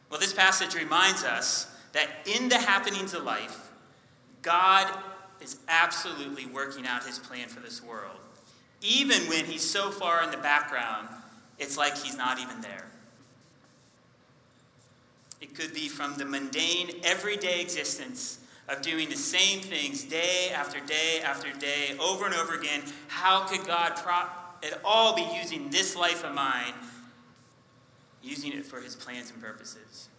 Well, 0.10 0.20
this 0.20 0.34
passage 0.34 0.74
reminds 0.74 1.24
us 1.24 1.68
that 1.92 2.08
in 2.26 2.48
the 2.50 2.58
happenings 2.58 3.14
of 3.14 3.24
life, 3.24 3.72
God 4.42 4.88
is 5.42 5.58
absolutely 5.68 6.46
working 6.46 6.88
out 6.88 7.06
His 7.06 7.20
plan 7.20 7.50
for 7.50 7.60
this 7.60 7.84
world. 7.84 8.18
Even 8.82 9.22
when 9.28 9.46
He's 9.46 9.68
so 9.68 9.92
far 9.92 10.24
in 10.24 10.32
the 10.32 10.38
background, 10.38 11.08
it's 11.58 11.78
like 11.78 11.98
He's 11.98 12.18
not 12.18 12.40
even 12.40 12.62
there. 12.62 12.86
It 15.42 15.56
could 15.56 15.74
be 15.74 15.88
from 15.88 16.16
the 16.16 16.26
mundane, 16.26 17.02
everyday 17.04 17.62
existence 17.62 18.40
of 18.68 18.82
doing 18.82 19.10
the 19.10 19.16
same 19.16 19.62
things 19.62 20.04
day 20.04 20.52
after 20.54 20.80
day 20.80 21.22
after 21.24 21.52
day, 21.54 21.96
over 22.00 22.26
and 22.26 22.36
over 22.36 22.56
again. 22.56 22.82
How 23.08 23.46
could 23.46 23.66
God 23.66 23.96
pro- 23.96 24.68
at 24.68 24.82
all 24.84 25.16
be 25.16 25.26
using 25.40 25.70
this 25.70 25.96
life 25.96 26.24
of 26.24 26.34
mine, 26.34 26.74
using 28.22 28.52
it 28.54 28.66
for 28.66 28.82
his 28.82 28.96
plans 28.96 29.32
and 29.32 29.42
purposes? 29.42 30.10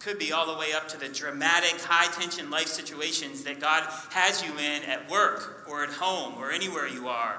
Could 0.00 0.18
be 0.18 0.32
all 0.32 0.46
the 0.46 0.58
way 0.58 0.72
up 0.72 0.88
to 0.88 0.98
the 0.98 1.08
dramatic, 1.08 1.78
high 1.82 2.10
tension 2.18 2.50
life 2.50 2.68
situations 2.68 3.44
that 3.44 3.60
God 3.60 3.86
has 4.10 4.42
you 4.42 4.50
in 4.52 4.82
at 4.84 5.10
work 5.10 5.66
or 5.68 5.84
at 5.84 5.90
home 5.90 6.34
or 6.38 6.50
anywhere 6.50 6.88
you 6.88 7.08
are. 7.08 7.38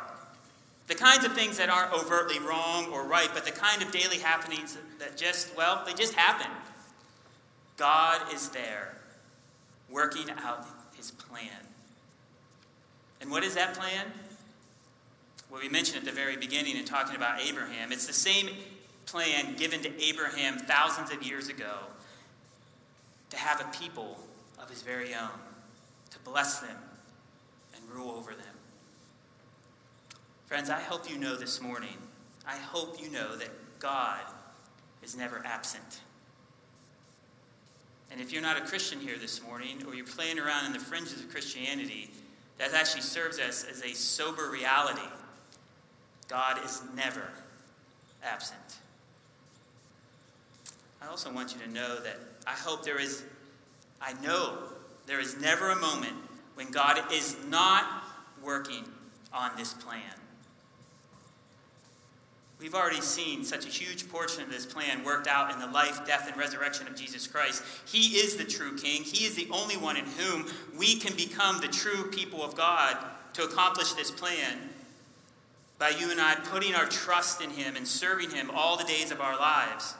The 0.87 0.93
kinds 0.93 1.25
of 1.25 1.33
things 1.33 1.57
that 1.57 1.69
aren't 1.69 1.91
overtly 1.91 2.37
wrong 2.37 2.91
or 2.93 3.03
right, 3.03 3.29
but 3.33 3.45
the 3.45 3.51
kind 3.51 3.81
of 3.81 3.91
daily 3.91 4.19
happenings 4.19 4.77
that 4.99 5.17
just, 5.17 5.55
well, 5.57 5.81
they 5.87 5.93
just 5.93 6.13
happen. 6.13 6.51
God 7.77 8.21
is 8.31 8.49
there 8.49 8.95
working 9.89 10.29
out 10.43 10.67
his 10.95 11.09
plan. 11.09 11.49
And 13.21 13.31
what 13.31 13.43
is 13.43 13.55
that 13.55 13.73
plan? 13.73 14.05
Well, 15.49 15.61
we 15.61 15.69
mentioned 15.69 15.97
at 15.97 16.05
the 16.05 16.11
very 16.11 16.37
beginning 16.37 16.77
in 16.77 16.85
talking 16.85 17.15
about 17.15 17.41
Abraham. 17.41 17.91
It's 17.91 18.05
the 18.05 18.13
same 18.13 18.49
plan 19.07 19.55
given 19.55 19.81
to 19.81 20.03
Abraham 20.03 20.59
thousands 20.59 21.11
of 21.11 21.23
years 21.23 21.49
ago 21.49 21.73
to 23.31 23.37
have 23.37 23.59
a 23.61 23.77
people 23.77 24.19
of 24.61 24.69
his 24.69 24.83
very 24.83 25.13
own, 25.15 25.39
to 26.11 26.19
bless 26.19 26.59
them 26.59 26.77
and 27.75 27.83
rule 27.89 28.11
over 28.11 28.31
them. 28.31 28.55
Friends, 30.45 30.69
I 30.69 30.79
hope 30.79 31.09
you 31.09 31.17
know 31.17 31.35
this 31.35 31.61
morning, 31.61 31.97
I 32.45 32.57
hope 32.57 33.01
you 33.01 33.09
know 33.09 33.35
that 33.37 33.49
God 33.79 34.21
is 35.01 35.17
never 35.17 35.41
absent. 35.45 36.01
And 38.11 38.19
if 38.19 38.33
you're 38.33 38.41
not 38.41 38.57
a 38.57 38.61
Christian 38.61 38.99
here 38.99 39.17
this 39.17 39.41
morning, 39.41 39.83
or 39.87 39.95
you're 39.95 40.05
playing 40.05 40.37
around 40.37 40.65
in 40.65 40.73
the 40.73 40.79
fringes 40.79 41.21
of 41.21 41.29
Christianity, 41.29 42.11
that 42.57 42.73
actually 42.73 43.01
serves 43.01 43.39
us 43.39 43.63
as 43.63 43.81
a 43.83 43.93
sober 43.95 44.49
reality. 44.51 45.07
God 46.27 46.63
is 46.65 46.81
never 46.95 47.29
absent. 48.23 48.59
I 51.01 51.07
also 51.07 51.31
want 51.33 51.53
you 51.55 51.61
to 51.61 51.69
know 51.69 51.99
that 52.01 52.19
I 52.47 52.51
hope 52.51 52.83
there 52.83 52.99
is, 52.99 53.23
I 54.01 54.13
know 54.21 54.57
there 55.05 55.19
is 55.19 55.39
never 55.39 55.71
a 55.71 55.75
moment 55.75 56.15
when 56.55 56.71
God 56.71 56.99
is 57.11 57.37
not 57.47 58.03
working 58.43 58.85
on 59.33 59.51
this 59.57 59.73
plan. 59.73 60.01
We've 62.59 62.75
already 62.75 63.01
seen 63.01 63.43
such 63.43 63.65
a 63.65 63.69
huge 63.69 64.07
portion 64.07 64.43
of 64.43 64.51
this 64.51 64.67
plan 64.67 65.03
worked 65.03 65.27
out 65.27 65.51
in 65.51 65.57
the 65.57 65.65
life, 65.65 66.05
death, 66.05 66.27
and 66.27 66.37
resurrection 66.37 66.87
of 66.87 66.95
Jesus 66.95 67.25
Christ. 67.25 67.63
He 67.87 68.17
is 68.17 68.35
the 68.35 68.43
true 68.43 68.77
King. 68.77 69.01
He 69.01 69.25
is 69.25 69.33
the 69.33 69.47
only 69.49 69.77
one 69.77 69.97
in 69.97 70.05
whom 70.05 70.45
we 70.77 70.97
can 70.97 71.15
become 71.15 71.59
the 71.59 71.67
true 71.67 72.11
people 72.11 72.43
of 72.43 72.55
God 72.55 72.97
to 73.33 73.43
accomplish 73.43 73.93
this 73.93 74.11
plan 74.11 74.69
by 75.79 75.89
you 75.89 76.11
and 76.11 76.21
I 76.21 76.35
putting 76.35 76.75
our 76.75 76.85
trust 76.85 77.41
in 77.41 77.49
Him 77.49 77.75
and 77.75 77.87
serving 77.87 78.29
Him 78.29 78.51
all 78.53 78.77
the 78.77 78.83
days 78.83 79.09
of 79.09 79.19
our 79.19 79.35
lives. 79.35 79.95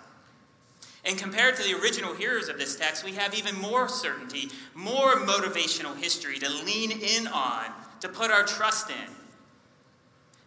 And 1.04 1.18
compared 1.18 1.56
to 1.56 1.64
the 1.64 1.74
original 1.82 2.14
hearers 2.14 2.48
of 2.48 2.60
this 2.60 2.76
text, 2.76 3.04
we 3.04 3.14
have 3.14 3.34
even 3.34 3.60
more 3.60 3.88
certainty, 3.90 4.50
more 4.76 5.16
motivational 5.16 5.96
history 5.96 6.38
to 6.40 6.50
lean 6.50 6.92
in 6.92 7.28
on, 7.28 7.66
to 8.02 8.10
put 8.10 8.30
our 8.30 8.44
trust 8.44 8.90
in. 8.90 9.16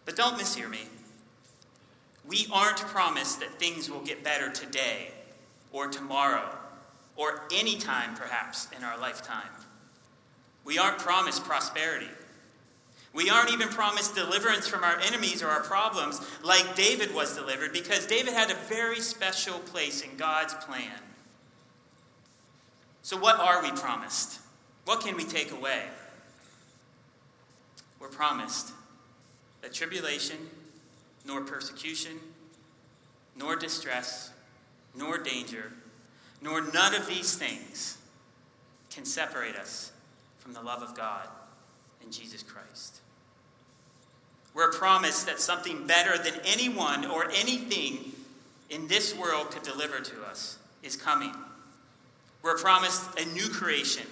But 0.05 0.15
don't 0.15 0.37
mishear 0.37 0.69
me. 0.69 0.81
We 2.27 2.47
aren't 2.51 2.77
promised 2.77 3.39
that 3.41 3.59
things 3.59 3.89
will 3.89 4.01
get 4.01 4.23
better 4.23 4.49
today 4.49 5.09
or 5.71 5.87
tomorrow 5.87 6.57
or 7.15 7.43
any 7.53 7.77
time, 7.77 8.15
perhaps, 8.15 8.67
in 8.75 8.83
our 8.83 8.97
lifetime. 8.97 9.49
We 10.63 10.77
aren't 10.77 10.99
promised 10.99 11.43
prosperity. 11.43 12.09
We 13.15 13.29
aren't 13.29 13.53
even 13.53 13.69
promised 13.69 14.13
deliverance 14.13 14.67
from 14.67 14.83
our 14.83 14.99
enemies 14.99 15.41
or 15.41 15.47
our 15.47 15.63
problems 15.63 16.19
like 16.43 16.75
David 16.75 17.15
was 17.15 17.33
delivered 17.33 17.71
because 17.71 18.05
David 18.05 18.33
had 18.33 18.51
a 18.51 18.55
very 18.67 18.99
special 18.99 19.57
place 19.59 20.01
in 20.01 20.17
God's 20.17 20.53
plan. 20.55 20.99
So, 23.03 23.15
what 23.15 23.39
are 23.39 23.63
we 23.63 23.71
promised? 23.71 24.41
What 24.83 24.99
can 24.99 25.15
we 25.15 25.23
take 25.23 25.53
away? 25.53 25.83
We're 28.01 28.09
promised 28.09 28.73
that 29.61 29.73
tribulation 29.73 30.37
nor 31.25 31.41
persecution, 31.41 32.19
nor 33.37 33.55
distress, 33.55 34.31
nor 34.93 35.17
danger, 35.17 35.71
nor 36.41 36.69
none 36.73 36.93
of 36.93 37.07
these 37.07 37.35
things 37.35 37.97
can 38.89 39.05
separate 39.05 39.55
us 39.55 39.93
from 40.37 40.51
the 40.51 40.61
love 40.61 40.83
of 40.83 40.97
God 40.97 41.29
in 42.03 42.11
Jesus 42.11 42.43
Christ. 42.43 42.99
We're 44.55 44.71
promised 44.71 45.25
that 45.25 45.41
something 45.41 45.85
better 45.85 46.17
than 46.17 46.39
anyone 46.45 47.05
or 47.05 47.25
anything 47.25 48.13
in 48.69 48.87
this 48.87 49.15
world 49.15 49.51
could 49.51 49.63
deliver 49.63 49.99
to 49.99 50.23
us 50.23 50.57
is 50.81 50.95
coming. 50.95 51.33
We're 52.41 52.57
promised 52.57 53.19
a 53.19 53.25
new 53.33 53.49
creation 53.49 54.07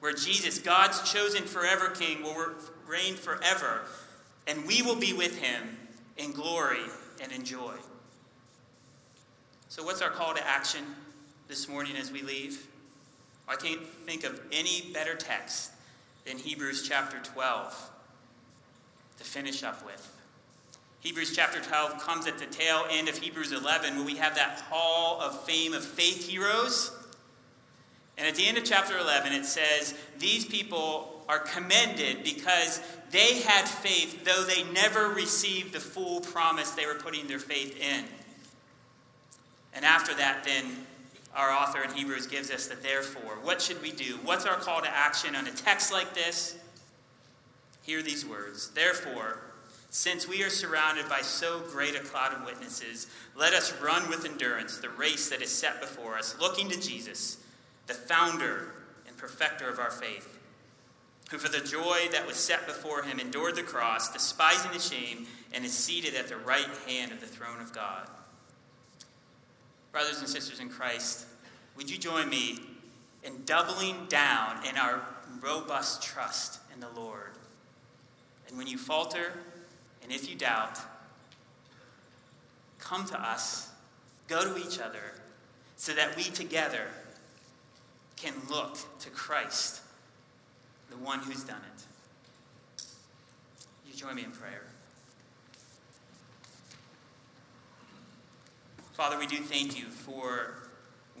where 0.00 0.12
Jesus, 0.12 0.58
God's 0.58 1.10
chosen 1.10 1.44
forever 1.44 1.90
King, 1.90 2.24
will 2.24 2.48
reign 2.88 3.14
forever, 3.14 3.82
and 4.48 4.66
we 4.66 4.82
will 4.82 4.96
be 4.96 5.12
with 5.12 5.38
him 5.38 5.78
in 6.16 6.32
glory 6.32 6.82
and 7.22 7.30
in 7.30 7.44
joy. 7.44 7.74
So, 9.68 9.84
what's 9.84 10.02
our 10.02 10.10
call 10.10 10.34
to 10.34 10.46
action 10.46 10.84
this 11.46 11.68
morning 11.68 11.96
as 11.96 12.10
we 12.10 12.22
leave? 12.22 12.66
I 13.48 13.56
can't 13.56 13.86
think 13.86 14.24
of 14.24 14.40
any 14.50 14.90
better 14.92 15.14
text 15.14 15.70
than 16.24 16.38
Hebrews 16.38 16.86
chapter 16.86 17.18
12 17.20 17.90
to 19.18 19.24
finish 19.24 19.62
up 19.62 19.84
with. 19.84 20.10
Hebrews 21.00 21.36
chapter 21.36 21.60
12 21.60 22.02
comes 22.02 22.26
at 22.26 22.38
the 22.38 22.46
tail 22.46 22.84
end 22.90 23.08
of 23.08 23.18
Hebrews 23.18 23.52
11, 23.52 23.96
where 23.96 24.06
we 24.06 24.16
have 24.16 24.34
that 24.36 24.60
hall 24.70 25.20
of 25.20 25.44
fame 25.44 25.74
of 25.74 25.84
faith 25.84 26.28
heroes. 26.28 26.90
And 28.16 28.26
at 28.26 28.36
the 28.36 28.46
end 28.46 28.56
of 28.56 28.64
chapter 28.64 28.96
11, 28.96 29.32
it 29.32 29.44
says, 29.44 29.94
These 30.18 30.46
people 30.46 31.22
are 31.28 31.40
commended 31.40 32.24
because 32.24 32.80
they 33.10 33.40
had 33.40 33.68
faith, 33.68 34.24
though 34.24 34.44
they 34.44 34.64
never 34.72 35.08
received 35.10 35.74
the 35.74 35.80
full 35.80 36.20
promise 36.20 36.70
they 36.70 36.86
were 36.86 36.94
putting 36.94 37.26
their 37.26 37.38
faith 37.38 37.78
in. 37.78 38.04
And 39.74 39.84
after 39.84 40.14
that, 40.14 40.44
then, 40.44 40.64
our 41.34 41.50
author 41.50 41.82
in 41.82 41.90
Hebrews 41.90 42.28
gives 42.28 42.50
us 42.50 42.68
the 42.68 42.76
therefore. 42.76 43.38
What 43.42 43.60
should 43.60 43.82
we 43.82 43.90
do? 43.90 44.18
What's 44.22 44.46
our 44.46 44.56
call 44.56 44.80
to 44.82 44.88
action 44.88 45.34
on 45.34 45.46
a 45.46 45.50
text 45.50 45.92
like 45.92 46.14
this? 46.14 46.56
Hear 47.84 48.02
these 48.02 48.24
words. 48.24 48.70
Therefore, 48.70 49.40
since 49.90 50.26
we 50.26 50.42
are 50.42 50.50
surrounded 50.50 51.08
by 51.08 51.20
so 51.20 51.60
great 51.70 51.94
a 51.94 52.00
cloud 52.00 52.32
of 52.32 52.44
witnesses, 52.44 53.06
let 53.36 53.52
us 53.52 53.78
run 53.80 54.08
with 54.10 54.24
endurance 54.24 54.78
the 54.78 54.88
race 54.88 55.28
that 55.28 55.40
is 55.42 55.50
set 55.50 55.80
before 55.80 56.18
us, 56.18 56.34
looking 56.40 56.68
to 56.70 56.80
Jesus, 56.80 57.38
the 57.86 57.94
founder 57.94 58.72
and 59.06 59.16
perfecter 59.16 59.68
of 59.68 59.78
our 59.78 59.90
faith, 59.90 60.40
who 61.30 61.38
for 61.38 61.48
the 61.48 61.64
joy 61.64 62.08
that 62.10 62.26
was 62.26 62.36
set 62.36 62.66
before 62.66 63.02
him 63.02 63.20
endured 63.20 63.54
the 63.54 63.62
cross, 63.62 64.12
despising 64.12 64.72
the 64.72 64.80
shame, 64.80 65.26
and 65.52 65.64
is 65.64 65.72
seated 65.72 66.14
at 66.14 66.28
the 66.28 66.36
right 66.38 66.68
hand 66.88 67.12
of 67.12 67.20
the 67.20 67.26
throne 67.26 67.60
of 67.60 67.72
God. 67.72 68.08
Brothers 69.92 70.18
and 70.18 70.28
sisters 70.28 70.58
in 70.58 70.70
Christ, 70.70 71.26
would 71.76 71.88
you 71.88 71.98
join 71.98 72.28
me 72.28 72.58
in 73.22 73.44
doubling 73.44 74.06
down 74.08 74.64
in 74.66 74.76
our 74.76 75.02
robust 75.40 76.02
trust 76.02 76.58
in 76.72 76.80
the 76.80 76.90
Lord? 76.96 77.23
And 78.48 78.58
when 78.58 78.66
you 78.66 78.78
falter, 78.78 79.32
and 80.02 80.12
if 80.12 80.28
you 80.28 80.36
doubt, 80.36 80.78
come 82.78 83.06
to 83.06 83.20
us, 83.20 83.70
go 84.28 84.44
to 84.44 84.58
each 84.58 84.78
other, 84.78 85.12
so 85.76 85.92
that 85.94 86.16
we 86.16 86.24
together 86.24 86.86
can 88.16 88.34
look 88.48 88.78
to 89.00 89.10
Christ, 89.10 89.82
the 90.90 90.96
one 90.96 91.20
who's 91.20 91.44
done 91.44 91.60
it. 91.74 92.84
You 93.86 93.94
join 93.94 94.14
me 94.14 94.24
in 94.24 94.30
prayer. 94.30 94.62
Father, 98.92 99.18
we 99.18 99.26
do 99.26 99.38
thank 99.38 99.76
you 99.76 99.86
for 99.86 100.54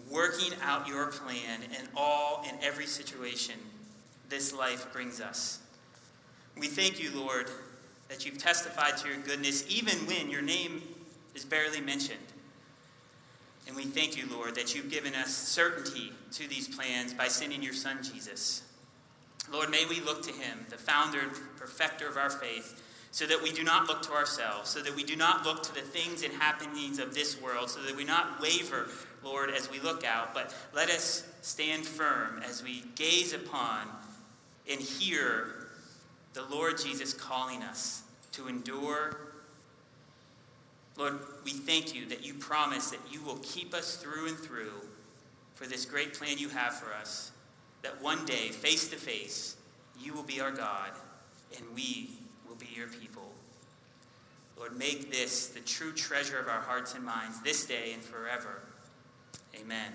working 0.08 0.52
out 0.62 0.86
your 0.86 1.08
plan 1.08 1.62
in 1.62 1.88
all 1.96 2.44
and 2.46 2.56
every 2.62 2.86
situation 2.86 3.56
this 4.28 4.54
life 4.54 4.92
brings 4.92 5.20
us. 5.20 5.58
We 6.58 6.68
thank 6.68 7.02
you, 7.02 7.10
Lord, 7.14 7.50
that 8.08 8.24
you've 8.24 8.38
testified 8.38 8.96
to 8.98 9.08
your 9.08 9.18
goodness 9.18 9.64
even 9.68 9.98
when 10.06 10.30
your 10.30 10.42
name 10.42 10.82
is 11.34 11.44
barely 11.44 11.80
mentioned. 11.80 12.18
And 13.66 13.74
we 13.74 13.84
thank 13.84 14.16
you, 14.16 14.24
Lord, 14.30 14.54
that 14.56 14.74
you've 14.74 14.90
given 14.90 15.14
us 15.14 15.34
certainty 15.34 16.12
to 16.32 16.48
these 16.48 16.68
plans 16.68 17.14
by 17.14 17.28
sending 17.28 17.62
your 17.62 17.72
Son, 17.72 17.98
Jesus. 18.02 18.62
Lord, 19.52 19.70
may 19.70 19.84
we 19.86 20.00
look 20.00 20.22
to 20.22 20.32
him, 20.32 20.66
the 20.68 20.76
founder 20.76 21.20
and 21.20 21.30
perfecter 21.56 22.08
of 22.08 22.16
our 22.16 22.30
faith, 22.30 22.80
so 23.10 23.26
that 23.26 23.42
we 23.42 23.52
do 23.52 23.62
not 23.62 23.86
look 23.86 24.02
to 24.02 24.12
ourselves, 24.12 24.70
so 24.70 24.82
that 24.82 24.94
we 24.94 25.04
do 25.04 25.16
not 25.16 25.46
look 25.46 25.62
to 25.62 25.74
the 25.74 25.80
things 25.80 26.22
and 26.22 26.32
happenings 26.34 26.98
of 26.98 27.14
this 27.14 27.40
world, 27.40 27.70
so 27.70 27.80
that 27.82 27.94
we 27.94 28.04
not 28.04 28.40
waver, 28.40 28.88
Lord, 29.22 29.50
as 29.50 29.70
we 29.70 29.80
look 29.80 30.04
out, 30.04 30.34
but 30.34 30.54
let 30.74 30.90
us 30.90 31.26
stand 31.40 31.86
firm 31.86 32.42
as 32.46 32.62
we 32.62 32.84
gaze 32.96 33.32
upon 33.32 33.86
and 34.68 34.80
hear 34.80 35.53
the 36.34 36.44
Lord 36.44 36.78
Jesus 36.78 37.14
calling 37.14 37.62
us 37.62 38.02
to 38.32 38.48
endure. 38.48 39.16
Lord, 40.96 41.18
we 41.44 41.52
thank 41.52 41.94
you 41.94 42.06
that 42.06 42.24
you 42.24 42.34
promise 42.34 42.90
that 42.90 43.00
you 43.10 43.22
will 43.22 43.38
keep 43.42 43.72
us 43.72 43.96
through 43.96 44.28
and 44.28 44.36
through 44.36 44.72
for 45.54 45.66
this 45.66 45.84
great 45.84 46.14
plan 46.14 46.36
you 46.38 46.48
have 46.48 46.74
for 46.74 46.92
us, 46.92 47.30
that 47.82 48.02
one 48.02 48.24
day, 48.26 48.48
face 48.48 48.88
to 48.88 48.96
face, 48.96 49.56
you 50.00 50.12
will 50.12 50.22
be 50.22 50.40
our 50.40 50.50
God 50.50 50.90
and 51.56 51.64
we 51.74 52.10
will 52.48 52.56
be 52.56 52.68
your 52.74 52.88
people. 52.88 53.30
Lord, 54.56 54.76
make 54.76 55.10
this 55.10 55.48
the 55.48 55.60
true 55.60 55.92
treasure 55.92 56.38
of 56.38 56.48
our 56.48 56.60
hearts 56.60 56.94
and 56.94 57.04
minds 57.04 57.40
this 57.40 57.66
day 57.66 57.92
and 57.92 58.02
forever. 58.02 58.62
Amen. 59.60 59.92